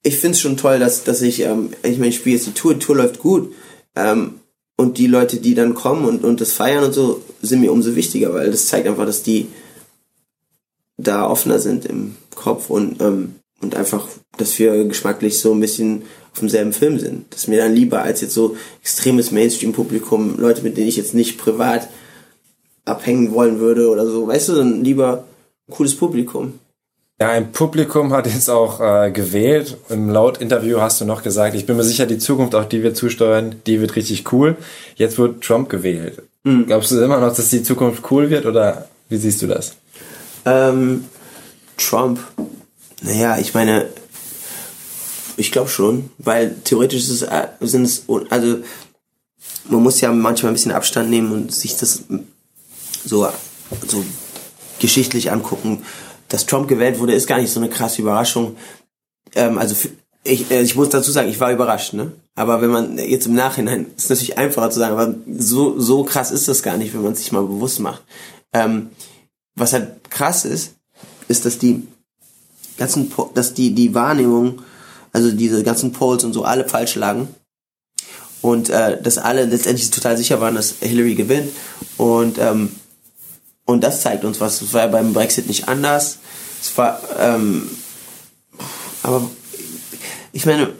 ich 0.03 0.17
find's 0.17 0.41
schon 0.41 0.57
toll, 0.57 0.79
dass, 0.79 1.05
dass 1.05 1.21
ich, 1.21 1.41
ähm, 1.41 1.71
ich 1.83 1.97
meine, 1.97 2.09
ich 2.09 2.17
spiele 2.17 2.35
jetzt 2.35 2.47
die 2.47 2.53
Tour, 2.53 2.73
die 2.73 2.79
Tour 2.79 2.97
läuft 2.97 3.19
gut. 3.19 3.53
Ähm, 3.95 4.41
und 4.77 4.97
die 4.99 5.07
Leute, 5.07 5.37
die 5.37 5.55
dann 5.55 5.73
kommen 5.73 6.05
und, 6.05 6.23
und 6.23 6.39
das 6.39 6.53
feiern 6.53 6.85
und 6.85 6.93
so, 6.93 7.21
sind 7.41 7.61
mir 7.61 7.71
umso 7.71 7.95
wichtiger, 7.95 8.33
weil 8.33 8.51
das 8.51 8.67
zeigt 8.67 8.87
einfach, 8.87 9.05
dass 9.05 9.23
die 9.23 9.47
da 10.97 11.27
offener 11.27 11.59
sind 11.59 11.85
im 11.85 12.15
Kopf 12.35 12.69
und, 12.69 13.01
ähm, 13.01 13.35
und 13.61 13.75
einfach, 13.75 14.07
dass 14.37 14.57
wir 14.59 14.85
geschmacklich 14.85 15.39
so 15.39 15.53
ein 15.53 15.59
bisschen 15.59 16.03
auf 16.31 16.39
demselben 16.39 16.73
Film 16.73 16.99
sind. 16.99 17.25
Das 17.31 17.41
ist 17.41 17.47
mir 17.47 17.57
dann 17.57 17.73
lieber 17.73 18.03
als 18.03 18.21
jetzt 18.21 18.33
so 18.33 18.55
extremes 18.81 19.31
Mainstream-Publikum, 19.31 20.39
Leute, 20.39 20.61
mit 20.61 20.77
denen 20.77 20.87
ich 20.87 20.97
jetzt 20.97 21.15
nicht 21.15 21.37
privat 21.37 21.89
abhängen 22.85 23.33
wollen 23.33 23.59
würde 23.59 23.89
oder 23.89 24.07
so. 24.07 24.27
Weißt 24.27 24.49
du, 24.49 24.55
dann 24.55 24.83
lieber 24.83 25.25
ein 25.67 25.73
cooles 25.73 25.95
Publikum. 25.95 26.53
Ja, 27.19 27.29
ein 27.29 27.51
Publikum 27.51 28.13
hat 28.13 28.27
jetzt 28.27 28.49
auch 28.49 28.79
äh, 28.79 29.11
gewählt. 29.11 29.77
Im 29.89 30.09
Laut-Interview 30.09 30.79
hast 30.79 31.01
du 31.01 31.05
noch 31.05 31.23
gesagt, 31.23 31.55
ich 31.55 31.65
bin 31.65 31.75
mir 31.75 31.83
sicher, 31.83 32.05
die 32.05 32.19
Zukunft, 32.19 32.53
auf 32.53 32.69
die 32.69 32.83
wir 32.83 32.93
zusteuern, 32.93 33.55
die 33.65 33.81
wird 33.81 33.95
richtig 33.95 34.31
cool. 34.31 34.55
Jetzt 34.95 35.17
wird 35.17 35.43
Trump 35.43 35.67
gewählt. 35.67 36.21
Glaubst 36.67 36.91
du 36.91 37.01
immer 37.01 37.19
noch, 37.19 37.35
dass 37.35 37.49
die 37.49 37.63
Zukunft 37.63 38.03
cool 38.11 38.29
wird 38.29 38.45
oder 38.45 38.87
wie 39.09 39.17
siehst 39.17 39.41
du 39.41 39.47
das? 39.47 39.73
Ähm, 40.45 41.05
Trump, 41.77 42.19
naja, 43.01 43.37
ich 43.37 43.53
meine, 43.53 43.87
ich 45.35 45.51
glaube 45.51 45.69
schon, 45.69 46.11
weil 46.19 46.55
theoretisch 46.63 47.01
ist 47.01 47.09
es, 47.09 47.21
äh, 47.23 47.47
sind 47.61 47.83
es, 47.83 48.03
also 48.29 48.59
man 49.69 49.83
muss 49.83 50.01
ja 50.01 50.11
manchmal 50.11 50.51
ein 50.51 50.55
bisschen 50.55 50.71
Abstand 50.71 51.09
nehmen 51.09 51.31
und 51.31 51.53
sich 51.53 51.77
das 51.77 52.03
so, 53.03 53.27
so 53.87 54.05
geschichtlich 54.79 55.31
angucken. 55.31 55.83
Dass 56.29 56.45
Trump 56.45 56.67
gewählt 56.67 56.99
wurde, 56.99 57.13
ist 57.13 57.27
gar 57.27 57.39
nicht 57.39 57.51
so 57.51 57.59
eine 57.59 57.69
krasse 57.69 58.01
Überraschung. 58.01 58.57
Ähm, 59.35 59.57
also 59.57 59.75
ich, 60.23 60.51
äh, 60.51 60.61
ich 60.61 60.75
muss 60.75 60.89
dazu 60.89 61.11
sagen, 61.11 61.29
ich 61.29 61.39
war 61.39 61.51
überrascht, 61.51 61.93
ne? 61.93 62.11
Aber 62.35 62.61
wenn 62.61 62.69
man 62.69 62.97
jetzt 62.97 63.27
im 63.27 63.33
Nachhinein, 63.33 63.87
ist 63.95 64.09
natürlich 64.09 64.37
einfacher 64.37 64.69
zu 64.69 64.79
sagen, 64.79 64.93
aber 64.93 65.15
so, 65.37 65.79
so 65.79 66.03
krass 66.03 66.31
ist 66.31 66.47
das 66.47 66.61
gar 66.61 66.77
nicht, 66.77 66.93
wenn 66.93 67.01
man 67.01 67.13
es 67.13 67.19
sich 67.19 67.31
mal 67.31 67.41
bewusst 67.41 67.79
macht. 67.79 68.03
Ähm, 68.53 68.89
was 69.55 69.73
halt 69.73 70.09
krass 70.09 70.45
ist, 70.45 70.75
ist, 71.27 71.45
dass 71.45 71.57
die 71.57 71.87
ganzen, 72.77 73.11
dass 73.33 73.53
die, 73.53 73.73
die 73.73 73.95
Wahrnehmung, 73.95 74.61
also 75.13 75.31
diese 75.31 75.63
ganzen 75.63 75.91
Polls 75.91 76.23
und 76.23 76.33
so 76.33 76.43
alle 76.43 76.67
falsch 76.67 76.95
lagen. 76.95 77.27
Und 78.41 78.69
äh, 78.69 79.01
dass 79.01 79.17
alle 79.17 79.45
letztendlich 79.45 79.89
total 79.89 80.15
sicher 80.15 80.39
waren, 80.39 80.55
dass 80.55 80.75
Hillary 80.79 81.15
gewinnt. 81.15 81.51
Und, 81.97 82.37
ähm, 82.37 82.71
und 83.67 83.83
das 83.83 84.01
zeigt 84.01 84.23
uns 84.23 84.39
was. 84.39 84.61
Es 84.61 84.73
war 84.73 84.81
ja 84.81 84.87
beim 84.87 85.13
Brexit 85.13 85.47
nicht 85.47 85.67
anders. 85.67 86.19
Es 86.59 86.75
war, 86.77 87.01
ähm, 87.19 87.69
aber 89.03 89.29
ich 90.31 90.45
meine, 90.45 90.73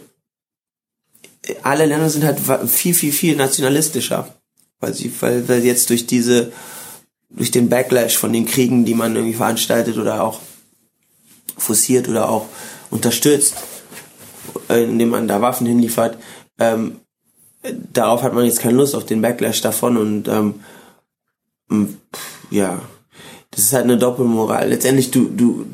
alle 1.62 1.84
Länder 1.84 2.08
sind 2.08 2.24
halt 2.24 2.40
viel, 2.68 2.94
viel, 2.94 3.12
viel 3.12 3.36
nationalistischer. 3.36 4.34
Weil 4.80 4.94
sie, 4.94 5.12
weil, 5.20 5.46
weil 5.48 5.64
jetzt 5.64 5.90
durch 5.90 6.06
diese, 6.06 6.50
durch 7.28 7.50
den 7.50 7.68
Backlash 7.68 8.16
von 8.16 8.32
den 8.32 8.46
Kriegen, 8.46 8.86
die 8.86 8.94
man 8.94 9.14
irgendwie 9.14 9.36
veranstaltet 9.36 9.98
oder 9.98 10.22
auch 10.24 10.40
forciert 11.58 12.08
oder 12.08 12.30
auch 12.30 12.46
unterstützt, 12.88 13.54
indem 14.68 15.10
man 15.10 15.28
da 15.28 15.42
Waffen 15.42 15.66
hinliefert, 15.66 16.16
ähm, 16.58 17.00
darauf 17.92 18.22
hat 18.22 18.32
man 18.32 18.46
jetzt 18.46 18.60
keine 18.60 18.78
Lust 18.78 18.94
auf 18.94 19.04
den 19.04 19.20
Backlash 19.20 19.60
davon 19.60 19.98
und 19.98 20.28
ähm, 20.28 20.54
ja, 22.50 22.80
das 23.50 23.60
ist 23.60 23.72
halt 23.72 23.84
eine 23.84 23.98
Doppelmoral. 23.98 24.68
Letztendlich 24.68 25.10
du 25.10 25.28
du 25.28 25.66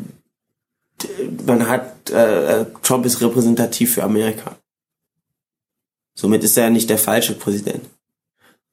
man 1.47 1.69
hat 1.69 2.11
äh, 2.11 2.61
äh, 2.61 2.67
Trump 2.83 3.05
ist 3.07 3.21
repräsentativ 3.21 3.95
für 3.95 4.05
Amerika. 4.05 4.57
Somit 6.15 6.45
ist 6.45 6.57
er 6.57 6.71
nicht 6.71 6.89
der 6.91 6.99
falsche 6.99 7.35
Präsident. 7.35 7.85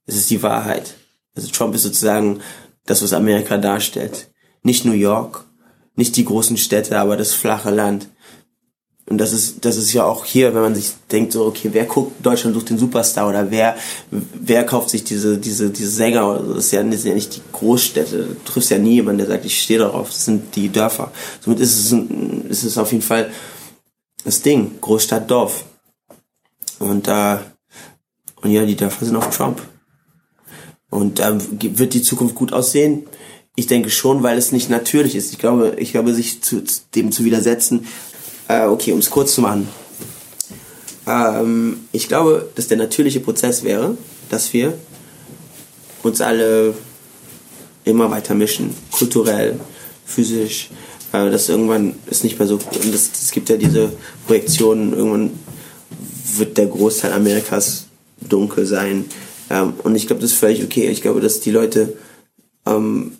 Es 0.06 0.16
ist 0.16 0.30
die 0.30 0.44
Wahrheit. 0.44 0.96
Also 1.36 1.50
Trump 1.50 1.74
ist 1.76 1.84
sozusagen 1.84 2.42
das, 2.86 3.02
was 3.02 3.14
Amerika 3.14 3.58
darstellt. 3.58 4.30
Nicht 4.64 4.86
New 4.86 4.92
York, 4.92 5.46
nicht 5.96 6.16
die 6.18 6.26
großen 6.26 6.58
Städte, 6.58 7.00
aber 7.00 7.18
das 7.18 7.34
flache 7.34 7.72
Land. 7.72 8.08
Und 9.12 9.18
das 9.18 9.34
ist, 9.34 9.66
das 9.66 9.76
ist 9.76 9.92
ja 9.92 10.06
auch 10.06 10.24
hier, 10.24 10.54
wenn 10.54 10.62
man 10.62 10.74
sich 10.74 10.92
denkt, 11.12 11.34
so, 11.34 11.46
okay, 11.46 11.68
wer 11.74 11.84
guckt 11.84 12.26
Deutschland 12.26 12.56
sucht 12.56 12.70
den 12.70 12.78
Superstar 12.78 13.28
oder 13.28 13.52
wer, 13.52 13.76
wer 14.10 14.64
kauft 14.66 14.90
sich 14.90 15.04
diese, 15.04 15.38
diese, 15.38 15.70
diese 15.70 15.90
Sänger 15.90 16.30
oder 16.30 16.46
so. 16.46 16.54
Das 16.54 16.68
ist 16.68 16.72
ja, 16.72 16.82
das 16.82 17.02
sind 17.02 17.10
ja 17.10 17.16
nicht 17.16 17.36
die 17.36 17.42
Großstädte. 17.52 18.24
Du 18.24 18.36
triffst 18.50 18.70
ja 18.70 18.78
nie 18.78 18.94
jemanden, 18.94 19.18
der 19.18 19.28
sagt, 19.28 19.44
ich 19.44 19.62
stehe 19.62 19.80
darauf. 19.80 20.08
Das 20.08 20.24
sind 20.24 20.56
die 20.56 20.70
Dörfer. 20.70 21.12
Somit 21.42 21.60
ist 21.60 21.78
es, 21.78 21.92
ist 22.48 22.64
es 22.64 22.78
auf 22.78 22.90
jeden 22.94 23.04
Fall 23.04 23.30
das 24.24 24.42
Ding. 24.44 24.80
Großstadt, 24.80 25.30
Dorf. 25.30 25.66
Und, 26.80 27.10
äh, 27.10 27.38
und 28.42 28.52
ja, 28.52 28.66
die 28.66 28.78
Dörfer 28.78 29.04
sind 29.04 29.18
auf 29.18 29.36
Trump. 29.36 29.62
Und 30.90 31.20
ähm, 31.20 31.42
wird 31.60 31.94
die 31.94 32.02
Zukunft 32.02 32.36
gut 32.36 32.54
aussehen? 32.54 33.08
Ich 33.58 33.68
denke 33.68 33.90
schon, 33.90 34.24
weil 34.24 34.38
es 34.38 34.54
nicht 34.54 34.70
natürlich 34.70 35.16
ist. 35.16 35.34
Ich 35.34 35.38
glaube, 35.38 35.76
ich 35.80 35.92
glaube, 35.92 36.14
sich 36.14 36.42
zu, 36.42 36.64
dem 36.96 37.12
zu 37.12 37.26
widersetzen, 37.26 37.86
äh, 38.52 38.66
okay, 38.68 38.92
um 38.92 39.00
es 39.00 39.10
kurz 39.10 39.36
zu 39.36 39.42
machen. 39.42 39.68
Ähm, 41.08 41.88
ich 41.92 42.08
glaube, 42.08 42.50
dass 42.56 42.68
der 42.68 42.78
natürliche 42.78 43.20
Prozess 43.20 43.64
wäre, 43.64 43.98
dass 44.30 44.54
wir 44.54 44.74
uns 46.04 46.22
alle 46.22 46.74
immer 47.84 48.12
weiter 48.12 48.36
mischen, 48.36 48.76
kulturell, 48.92 49.60
physisch, 50.06 50.70
äh, 51.14 51.30
dass 51.30 51.50
irgendwann 51.50 51.96
ist 52.08 52.24
nicht 52.24 52.38
mehr 52.38 52.48
so, 52.48 52.60
es 52.94 53.32
gibt 53.32 53.50
ja 53.50 53.58
diese 53.58 53.92
Projektionen, 54.28 54.94
irgendwann 54.94 55.32
wird 56.36 56.58
der 56.58 56.68
Großteil 56.68 57.14
Amerikas 57.14 57.88
dunkel 58.20 58.66
sein. 58.66 59.06
Ähm, 59.50 59.74
und 59.84 59.96
ich 59.96 60.08
glaube, 60.08 60.22
das 60.22 60.32
ist 60.32 60.38
völlig 60.38 60.64
okay. 60.64 60.90
Ich 60.90 61.02
glaube, 61.02 61.22
dass 61.22 61.40
die 61.40 61.52
Leute 61.52 61.98
ähm, 62.66 63.14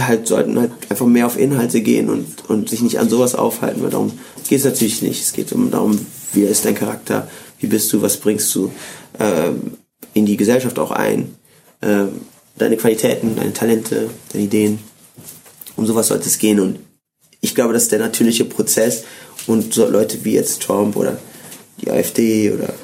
halt 0.00 0.26
sollten 0.26 0.58
halt 0.58 0.72
einfach 0.88 1.06
mehr 1.06 1.26
auf 1.26 1.38
Inhalte 1.38 1.80
gehen 1.80 2.10
und, 2.10 2.48
und 2.48 2.68
sich 2.68 2.82
nicht 2.82 2.98
an 2.98 3.08
sowas 3.08 3.34
aufhalten, 3.34 3.82
weil 3.82 3.90
darum 3.90 4.12
geht 4.48 4.58
es 4.58 4.64
natürlich 4.64 5.02
nicht. 5.02 5.22
Es 5.22 5.32
geht 5.32 5.52
um 5.52 5.70
darum, 5.70 5.98
wie 6.32 6.42
ist 6.42 6.64
dein 6.64 6.74
Charakter, 6.74 7.28
wie 7.58 7.66
bist 7.66 7.92
du, 7.92 8.02
was 8.02 8.18
bringst 8.18 8.54
du 8.54 8.70
ähm, 9.18 9.72
in 10.14 10.26
die 10.26 10.36
Gesellschaft 10.36 10.78
auch 10.78 10.90
ein, 10.90 11.34
ähm, 11.82 12.20
deine 12.58 12.76
Qualitäten, 12.76 13.36
deine 13.36 13.52
Talente, 13.52 14.10
deine 14.32 14.44
Ideen. 14.44 14.78
Um 15.76 15.86
sowas 15.86 16.08
sollte 16.08 16.28
es 16.28 16.38
gehen 16.38 16.60
und 16.60 16.78
ich 17.40 17.54
glaube, 17.54 17.72
das 17.72 17.84
ist 17.84 17.92
der 17.92 18.00
natürliche 18.00 18.44
Prozess 18.44 19.04
und 19.46 19.72
so 19.72 19.88
Leute 19.88 20.24
wie 20.24 20.34
jetzt 20.34 20.62
Trump 20.62 20.96
oder 20.96 21.18
die 21.80 21.90
AfD 21.90 22.52
oder 22.52 22.74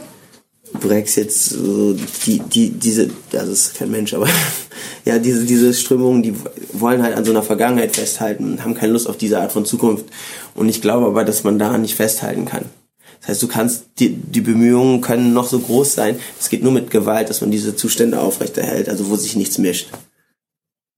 Brexit, 0.80 1.32
so 1.32 1.94
die, 2.26 2.38
die, 2.38 2.70
diese, 2.70 3.10
das 3.30 3.48
ist 3.48 3.74
kein 3.74 3.90
Mensch, 3.90 4.14
aber 4.14 4.28
ja, 5.06 5.20
diese, 5.20 5.46
diese 5.46 5.72
Strömungen, 5.72 6.24
die 6.24 6.34
wollen 6.72 7.02
halt 7.02 7.16
an 7.16 7.24
so 7.24 7.30
einer 7.30 7.44
Vergangenheit 7.44 7.94
festhalten 7.94 8.44
und 8.44 8.64
haben 8.64 8.74
keine 8.74 8.92
Lust 8.92 9.08
auf 9.08 9.16
diese 9.16 9.40
Art 9.40 9.52
von 9.52 9.64
Zukunft. 9.64 10.06
Und 10.54 10.68
ich 10.68 10.82
glaube 10.82 11.06
aber, 11.06 11.24
dass 11.24 11.44
man 11.44 11.60
daran 11.60 11.82
nicht 11.82 11.94
festhalten 11.94 12.44
kann. 12.44 12.64
Das 13.20 13.28
heißt, 13.28 13.42
du 13.42 13.46
kannst, 13.46 13.84
die, 14.00 14.10
die 14.10 14.40
Bemühungen 14.40 15.00
können 15.02 15.32
noch 15.32 15.46
so 15.46 15.60
groß 15.60 15.94
sein. 15.94 16.18
Es 16.40 16.48
geht 16.48 16.64
nur 16.64 16.72
mit 16.72 16.90
Gewalt, 16.90 17.30
dass 17.30 17.40
man 17.40 17.52
diese 17.52 17.76
Zustände 17.76 18.20
aufrechterhält, 18.20 18.88
also 18.88 19.08
wo 19.08 19.14
sich 19.14 19.36
nichts 19.36 19.58
mischt. 19.58 19.90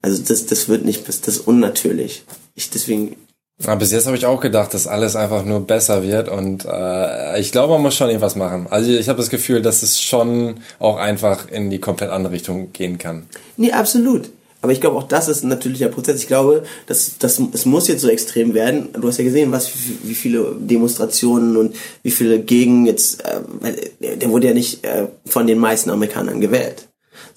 Also 0.01 0.23
das, 0.23 0.47
das 0.47 0.71
wird 0.71 0.87
nicht, 0.87 1.07
das 1.07 1.21
ist 1.29 1.47
unnatürlich. 1.47 2.25
Ich, 2.55 2.71
deswegen, 2.71 3.17
ja, 3.61 3.75
bis 3.75 3.91
jetzt 3.91 4.07
habe 4.07 4.17
ich 4.17 4.25
auch 4.25 4.41
gedacht, 4.41 4.73
dass 4.73 4.87
alles 4.87 5.17
einfach 5.17 5.45
nur 5.45 5.67
besser 5.67 6.05
wird 6.05 6.29
und 6.29 6.65
äh, 6.65 7.41
ich 7.41 7.51
glaube, 7.51 7.73
man 7.73 7.83
muss 7.83 7.97
schon 7.97 8.09
irgendwas 8.09 8.37
machen. 8.37 8.69
Also 8.71 8.91
ich 8.91 9.09
habe 9.09 9.19
das 9.19 9.31
Gefühl, 9.31 9.63
dass 9.63 9.83
es 9.83 10.01
schon 10.01 10.61
auch 10.79 10.97
einfach 10.97 11.51
in 11.51 11.69
die 11.69 11.81
komplett 11.81 12.11
andere 12.11 12.33
Richtung 12.33 12.73
gehen 12.73 12.99
kann. 12.99 13.25
Nee, 13.57 13.73
absolut. 13.73 14.31
Aber 14.61 14.73
ich 14.73 14.81
glaube, 14.81 14.97
auch 14.97 15.07
das 15.07 15.29
ist 15.29 15.45
ein 15.45 15.49
natürlicher 15.49 15.89
Prozess. 15.89 16.21
Ich 16.21 16.27
glaube, 16.27 16.65
dass, 16.87 17.19
dass 17.19 17.41
es 17.53 17.65
muss 17.65 17.87
jetzt 17.87 18.03
so 18.03 18.09
extrem 18.09 18.55
werden. 18.55 18.89
Du 18.93 19.07
hast 19.07 19.19
ja 19.19 19.25
gesehen, 19.25 19.53
was 19.53 19.71
wie 20.03 20.15
viele 20.15 20.57
Demonstrationen 20.59 21.57
und 21.57 21.77
wie 22.03 22.11
viele 22.11 22.41
gegen 22.41 22.87
jetzt, 22.87 23.25
äh, 23.25 24.17
der 24.17 24.31
wurde 24.31 24.49
ja 24.49 24.55
nicht 24.55 24.85
äh, 24.85 25.07
von 25.27 25.47
den 25.47 25.59
meisten 25.59 25.91
Amerikanern 25.91 26.41
gewählt 26.41 26.88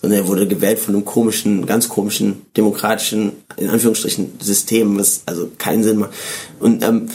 sondern 0.02 0.20
er 0.20 0.28
wurde 0.28 0.48
gewählt 0.48 0.80
von 0.80 0.96
einem 0.96 1.06
komischen, 1.06 1.66
ganz 1.66 1.90
komischen, 1.90 2.46
demokratischen, 2.58 3.34
in 3.58 3.70
Anführungsstrichen, 3.70 4.34
System, 4.40 4.98
was 4.98 5.22
also 5.26 5.50
keinen 5.58 5.84
Sinn 5.84 5.98
macht. 5.98 6.12
Und 6.60 6.84
ähm, 6.84 7.10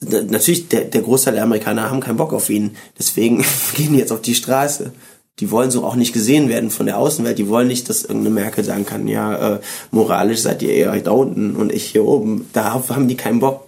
natürlich, 0.00 0.68
der, 0.68 0.82
der 0.82 1.02
Großteil 1.02 1.34
der 1.34 1.42
Amerikaner 1.42 1.90
haben 1.90 2.00
keinen 2.00 2.16
Bock 2.16 2.32
auf 2.32 2.50
ihn, 2.50 2.76
deswegen 2.98 3.44
gehen 3.74 3.92
die 3.92 3.98
jetzt 3.98 4.12
auf 4.12 4.22
die 4.22 4.34
Straße. 4.34 4.92
Die 5.40 5.50
wollen 5.50 5.72
so 5.72 5.84
auch 5.84 5.96
nicht 5.96 6.12
gesehen 6.12 6.48
werden 6.48 6.70
von 6.70 6.86
der 6.86 6.96
Außenwelt. 6.96 7.38
Die 7.38 7.48
wollen 7.48 7.66
nicht, 7.66 7.88
dass 7.88 8.04
irgendeine 8.04 8.34
Merkel 8.36 8.62
sagen 8.62 8.86
kann, 8.86 9.08
ja, 9.08 9.54
äh, 9.54 9.60
moralisch 9.90 10.40
seid 10.40 10.62
ihr 10.62 10.72
eher 10.72 10.96
da 11.00 11.10
unten 11.10 11.56
und 11.56 11.72
ich 11.72 11.86
hier 11.86 12.04
oben. 12.04 12.48
Da 12.52 12.72
haben 12.88 13.08
die 13.08 13.16
keinen 13.16 13.40
Bock. 13.40 13.63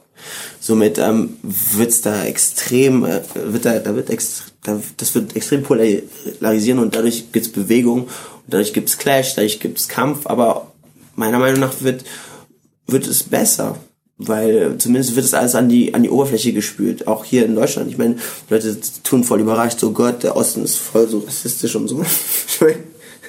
Somit 0.60 0.98
ähm, 0.98 1.36
wird's 1.42 2.00
da 2.00 2.24
extrem, 2.24 3.04
äh, 3.04 3.22
wird 3.34 3.64
da, 3.64 3.78
da 3.78 3.94
wird 3.94 4.10
da, 4.10 4.80
das 4.96 5.14
wird 5.14 5.36
extrem 5.36 5.62
polarisieren 5.62 6.80
und 6.80 6.94
dadurch 6.94 7.32
gibt's 7.32 7.50
Bewegung 7.50 8.02
und 8.02 8.48
dadurch 8.48 8.72
gibt's 8.72 8.98
Clash, 8.98 9.34
dadurch 9.34 9.60
gibt's 9.60 9.88
Kampf, 9.88 10.26
aber 10.26 10.72
meiner 11.14 11.38
Meinung 11.38 11.60
nach 11.60 11.80
wird, 11.80 12.04
wird 12.86 13.06
es 13.06 13.22
besser. 13.22 13.78
Weil 14.18 14.78
zumindest 14.78 15.14
wird 15.14 15.26
es 15.26 15.34
alles 15.34 15.54
an 15.54 15.68
die, 15.68 15.92
an 15.92 16.02
die 16.02 16.08
Oberfläche 16.08 16.54
gespült. 16.54 17.06
Auch 17.06 17.22
hier 17.22 17.44
in 17.44 17.54
Deutschland. 17.54 17.90
Ich 17.90 17.98
meine, 17.98 18.16
Leute 18.48 18.74
tun 19.02 19.24
voll 19.24 19.42
überrascht, 19.42 19.78
so 19.78 19.92
Gott, 19.92 20.22
der 20.22 20.36
Osten 20.36 20.64
ist 20.64 20.78
voll 20.78 21.06
so 21.06 21.18
rassistisch 21.18 21.76
und 21.76 21.88
so. 21.88 22.02
Ich 22.48 22.60
meine, 22.62 22.78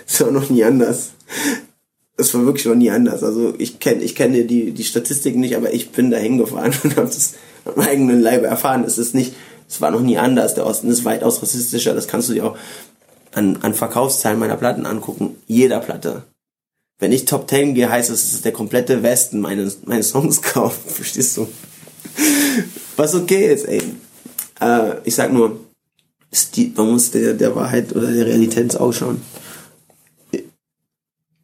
ist 0.08 0.23
auch 0.23 0.32
noch 0.32 0.50
nie 0.50 0.63
anders 0.63 1.10
es 2.17 2.34
war 2.34 2.45
wirklich 2.45 2.65
noch 2.65 2.75
nie 2.75 2.89
anders. 2.89 3.23
Also 3.23 3.53
ich 3.58 3.80
kenne 3.80 4.03
ich 4.03 4.15
kenne 4.15 4.43
die, 4.43 4.71
die 4.71 4.84
Statistiken 4.84 5.39
nicht, 5.39 5.56
aber 5.56 5.73
ich 5.73 5.91
bin 5.91 6.12
da 6.12 6.17
hingefahren 6.17 6.73
und 6.84 6.97
habe 6.97 7.08
das 7.08 7.36
meinem 7.65 7.88
eigenen 7.88 8.21
Leibe 8.21 8.47
erfahren. 8.47 8.84
Es 8.84 8.97
ist 8.97 9.13
nicht, 9.15 9.34
es 9.69 9.82
war 9.82 9.91
noch 9.91 10.01
nie 10.01 10.17
anders. 10.17 10.56
Der 10.56 10.65
Osten 10.65 10.89
ist 10.89 11.06
weitaus 11.06 11.41
rassistischer. 11.41 11.93
Das 11.93 12.08
kannst 12.08 12.30
du 12.30 12.34
dir 12.34 12.45
auch 12.45 12.58
an, 13.34 13.60
an 13.62 13.73
Verkaufszahlen 13.73 14.39
meiner 14.39 14.58
Platten 14.58 14.86
angucken. 14.86 15.36
Jeder 15.45 15.80
Platte. 15.80 16.23
Wenn 16.99 17.12
ich 17.12 17.25
Top 17.25 17.47
Ten 17.47 17.75
gehe, 17.75 17.89
heißt 17.89 18.10
es, 18.10 18.32
dass 18.32 18.41
der 18.41 18.51
komplette 18.51 19.03
Westen 19.03 19.39
meine, 19.39 19.71
meine 19.86 20.03
Songs 20.03 20.41
kauft. 20.41 20.80
Verstehst 20.89 21.38
du? 21.38 21.47
Was 22.95 23.13
okay 23.13 23.53
ist, 23.53 23.65
ey. 23.67 23.82
Äh, 24.60 24.95
ich 25.03 25.13
sag 25.13 25.32
nur, 25.32 25.60
man 26.75 26.91
muss 26.91 27.12
der, 27.12 27.34
der 27.34 27.56
Wahrheit 27.56 27.95
oder 27.95 28.12
der 28.12 28.25
Realität 28.25 28.63
ins 28.63 28.77
Auge 28.77 28.93
schauen. 28.93 29.21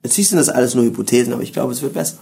Natürlich 0.03 0.29
sind 0.29 0.37
das 0.37 0.49
alles 0.49 0.75
nur 0.75 0.83
Hypothesen, 0.83 1.33
aber 1.33 1.43
ich 1.43 1.53
glaube, 1.53 1.71
es 1.71 1.81
wird 1.81 1.93
besser. 1.93 2.17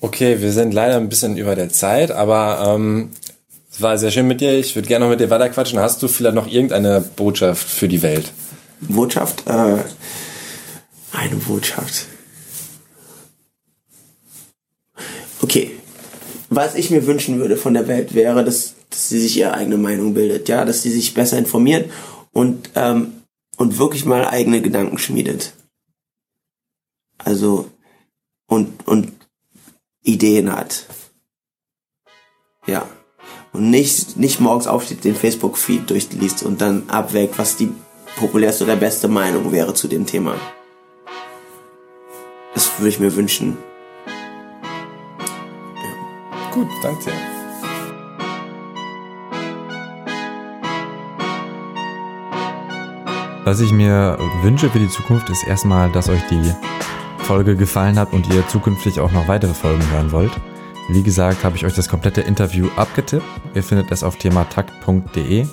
Okay, 0.00 0.40
wir 0.40 0.52
sind 0.52 0.72
leider 0.72 0.96
ein 0.96 1.08
bisschen 1.08 1.36
über 1.36 1.56
der 1.56 1.70
Zeit, 1.70 2.10
aber 2.10 2.74
ähm, 2.74 3.10
es 3.70 3.82
war 3.82 3.98
sehr 3.98 4.12
schön 4.12 4.28
mit 4.28 4.40
dir. 4.40 4.56
Ich 4.56 4.76
würde 4.76 4.86
gerne 4.86 5.04
noch 5.04 5.10
mit 5.10 5.18
dir 5.18 5.30
weiterquatschen. 5.30 5.80
Hast 5.80 6.02
du 6.02 6.08
vielleicht 6.08 6.36
noch 6.36 6.46
irgendeine 6.46 7.00
Botschaft 7.00 7.68
für 7.68 7.88
die 7.88 8.02
Welt? 8.02 8.30
Botschaft? 8.80 9.48
Äh, 9.48 9.78
eine 11.12 11.36
Botschaft. 11.46 12.06
Okay. 15.42 15.72
Was 16.50 16.76
ich 16.76 16.90
mir 16.90 17.06
wünschen 17.06 17.40
würde 17.40 17.56
von 17.56 17.74
der 17.74 17.88
Welt 17.88 18.14
wäre, 18.14 18.44
dass, 18.44 18.74
dass 18.90 19.08
sie 19.08 19.18
sich 19.18 19.36
ihre 19.38 19.54
eigene 19.54 19.76
Meinung 19.76 20.14
bildet, 20.14 20.48
ja, 20.48 20.64
dass 20.64 20.82
sie 20.82 20.90
sich 20.90 21.14
besser 21.14 21.36
informiert 21.36 21.90
und, 22.32 22.70
ähm, 22.76 23.22
und 23.56 23.78
wirklich 23.78 24.04
mal 24.04 24.24
eigene 24.24 24.62
Gedanken 24.62 24.98
schmiedet. 24.98 25.52
Also, 27.24 27.70
und, 28.46 28.86
und 28.86 29.12
Ideen 30.02 30.52
hat. 30.52 30.86
Ja. 32.66 32.86
Und 33.52 33.70
nicht, 33.70 34.16
nicht 34.16 34.40
morgens 34.40 34.66
aufsteht, 34.66 35.04
den 35.04 35.14
Facebook-Feed 35.14 35.88
durchliest 35.88 36.42
und 36.42 36.60
dann 36.60 36.88
abwägt, 36.88 37.38
was 37.38 37.56
die 37.56 37.72
populärste 38.16 38.64
oder 38.64 38.76
beste 38.76 39.08
Meinung 39.08 39.52
wäre 39.52 39.74
zu 39.74 39.88
dem 39.88 40.06
Thema. 40.06 40.34
Das 42.52 42.78
würde 42.78 42.88
ich 42.88 43.00
mir 43.00 43.14
wünschen. 43.14 43.56
Gut, 46.52 46.68
danke 46.82 47.04
dir. 47.04 47.12
Was 53.44 53.60
ich 53.60 53.72
mir 53.72 54.16
wünsche 54.42 54.70
für 54.70 54.78
die 54.78 54.88
Zukunft 54.88 55.28
ist 55.28 55.46
erstmal, 55.46 55.92
dass 55.92 56.08
euch 56.08 56.22
die 56.30 56.54
Folge 57.24 57.56
gefallen 57.56 57.98
hat 57.98 58.12
und 58.12 58.28
ihr 58.32 58.46
zukünftig 58.48 59.00
auch 59.00 59.10
noch 59.10 59.28
weitere 59.28 59.54
Folgen 59.54 59.82
hören 59.90 60.12
wollt. 60.12 60.32
Wie 60.90 61.02
gesagt, 61.02 61.42
habe 61.42 61.56
ich 61.56 61.64
euch 61.64 61.72
das 61.72 61.88
komplette 61.88 62.20
Interview 62.20 62.68
abgetippt. 62.76 63.24
Ihr 63.54 63.62
findet 63.62 63.90
es 63.90 64.02
auf 64.02 64.16
thematakt.de. 64.16 65.46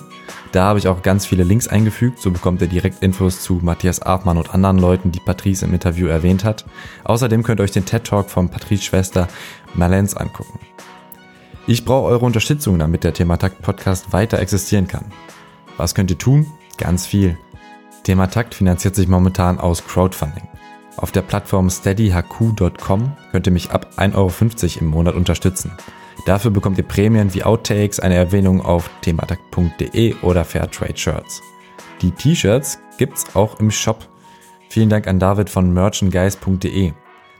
Da 0.52 0.64
habe 0.64 0.78
ich 0.78 0.86
auch 0.86 1.00
ganz 1.00 1.24
viele 1.24 1.44
Links 1.44 1.68
eingefügt, 1.68 2.20
so 2.20 2.30
bekommt 2.30 2.60
ihr 2.60 2.68
direkt 2.68 3.02
Infos 3.02 3.40
zu 3.40 3.60
Matthias 3.62 4.02
Artmann 4.02 4.36
und 4.36 4.52
anderen 4.52 4.78
Leuten, 4.78 5.12
die 5.12 5.20
Patrice 5.20 5.64
im 5.64 5.72
Interview 5.72 6.08
erwähnt 6.08 6.44
hat. 6.44 6.66
Außerdem 7.04 7.42
könnt 7.42 7.58
ihr 7.58 7.64
euch 7.64 7.70
den 7.70 7.86
TED 7.86 8.04
Talk 8.04 8.28
von 8.28 8.50
Patrice 8.50 8.82
Schwester 8.82 9.26
Malens 9.72 10.14
angucken. 10.14 10.60
Ich 11.66 11.86
brauche 11.86 12.08
eure 12.08 12.26
Unterstützung, 12.26 12.78
damit 12.78 13.02
der 13.02 13.14
Thematakt 13.14 13.62
Podcast 13.62 14.12
weiter 14.12 14.40
existieren 14.40 14.88
kann. 14.88 15.06
Was 15.78 15.94
könnt 15.94 16.10
ihr 16.10 16.18
tun? 16.18 16.46
Ganz 16.76 17.06
viel. 17.06 17.38
Thematakt 18.04 18.54
finanziert 18.54 18.94
sich 18.94 19.08
momentan 19.08 19.58
aus 19.58 19.86
Crowdfunding. 19.86 20.51
Auf 20.96 21.10
der 21.10 21.22
Plattform 21.22 21.70
steadyhq.com 21.70 23.12
könnt 23.30 23.46
ihr 23.46 23.52
mich 23.52 23.70
ab 23.70 23.90
1,50 23.96 24.14
Euro 24.14 24.80
im 24.80 24.86
Monat 24.86 25.14
unterstützen. 25.14 25.72
Dafür 26.26 26.50
bekommt 26.50 26.78
ihr 26.78 26.84
Prämien 26.84 27.34
wie 27.34 27.42
Outtakes, 27.42 27.98
eine 27.98 28.14
Erwähnung 28.14 28.60
auf 28.60 28.88
thematakt.de 29.00 30.14
oder 30.22 30.44
Fairtrade 30.44 30.96
Shirts. 30.96 31.40
Die 32.00 32.12
T-Shirts 32.12 32.78
gibt's 32.98 33.34
auch 33.34 33.58
im 33.58 33.70
Shop. 33.70 34.06
Vielen 34.68 34.88
Dank 34.88 35.08
an 35.08 35.18
David 35.18 35.50
von 35.50 35.72
merchandguys.de. 35.72 36.92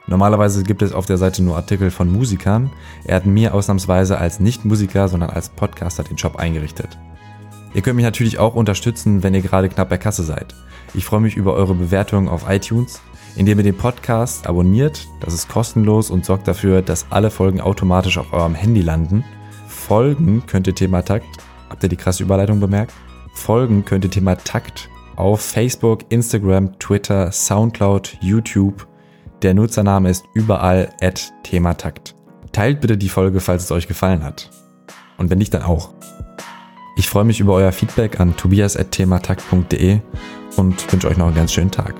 Normalerweise 0.08 0.64
gibt 0.64 0.82
es 0.82 0.92
auf 0.92 1.06
der 1.06 1.18
Seite 1.18 1.42
nur 1.42 1.56
Artikel 1.56 1.90
von 1.90 2.10
Musikern. 2.10 2.70
Er 3.04 3.16
hat 3.16 3.26
mir 3.26 3.54
ausnahmsweise 3.54 4.18
als 4.18 4.40
Nicht-Musiker, 4.40 5.08
sondern 5.08 5.30
als 5.30 5.48
Podcaster 5.48 6.02
den 6.02 6.18
Shop 6.18 6.36
eingerichtet. 6.36 6.98
Ihr 7.74 7.82
könnt 7.82 7.96
mich 7.96 8.04
natürlich 8.04 8.38
auch 8.38 8.54
unterstützen, 8.54 9.22
wenn 9.22 9.34
ihr 9.34 9.42
gerade 9.42 9.68
knapp 9.68 9.88
bei 9.88 9.98
Kasse 9.98 10.24
seid. 10.24 10.54
Ich 10.94 11.04
freue 11.04 11.20
mich 11.20 11.36
über 11.36 11.54
eure 11.54 11.74
Bewertungen 11.74 12.28
auf 12.28 12.48
iTunes, 12.48 13.00
indem 13.36 13.58
ihr 13.58 13.64
den 13.64 13.76
Podcast 13.76 14.46
abonniert. 14.46 15.06
Das 15.20 15.34
ist 15.34 15.48
kostenlos 15.48 16.10
und 16.10 16.24
sorgt 16.24 16.48
dafür, 16.48 16.82
dass 16.82 17.06
alle 17.10 17.30
Folgen 17.30 17.60
automatisch 17.60 18.18
auf 18.18 18.32
eurem 18.32 18.54
Handy 18.54 18.82
landen. 18.82 19.24
Folgen 19.66 20.44
könnt 20.46 20.66
ihr 20.66 20.74
Thema 20.74 21.02
Takt. 21.02 21.38
Habt 21.68 21.82
ihr 21.82 21.88
die 21.88 21.96
krasse 21.96 22.22
Überleitung 22.22 22.60
bemerkt? 22.60 22.92
Folgen 23.34 23.84
könnt 23.84 24.04
ihr 24.04 24.10
Thema 24.10 24.36
Takt 24.36 24.88
auf 25.16 25.40
Facebook, 25.40 26.00
Instagram, 26.08 26.78
Twitter, 26.78 27.30
Soundcloud, 27.32 28.18
YouTube 28.20 28.86
der 29.42 29.54
Nutzername 29.54 30.08
ist 30.08 30.24
überall 30.34 30.90
at 31.00 31.32
Thematakt. 31.42 32.14
Teilt 32.52 32.80
bitte 32.80 32.96
die 32.96 33.08
Folge, 33.08 33.40
falls 33.40 33.64
es 33.64 33.72
euch 33.72 33.88
gefallen 33.88 34.22
hat. 34.22 34.50
Und 35.18 35.30
wenn 35.30 35.38
nicht, 35.38 35.52
dann 35.52 35.62
auch. 35.62 35.90
Ich 36.96 37.08
freue 37.08 37.24
mich 37.24 37.40
über 37.40 37.54
euer 37.54 37.72
Feedback 37.72 38.20
an 38.20 38.36
tobias.thematakt.de 38.36 39.98
und 40.56 40.92
wünsche 40.92 41.08
euch 41.08 41.16
noch 41.16 41.26
einen 41.26 41.34
ganz 41.34 41.52
schönen 41.52 41.72
Tag. 41.72 41.94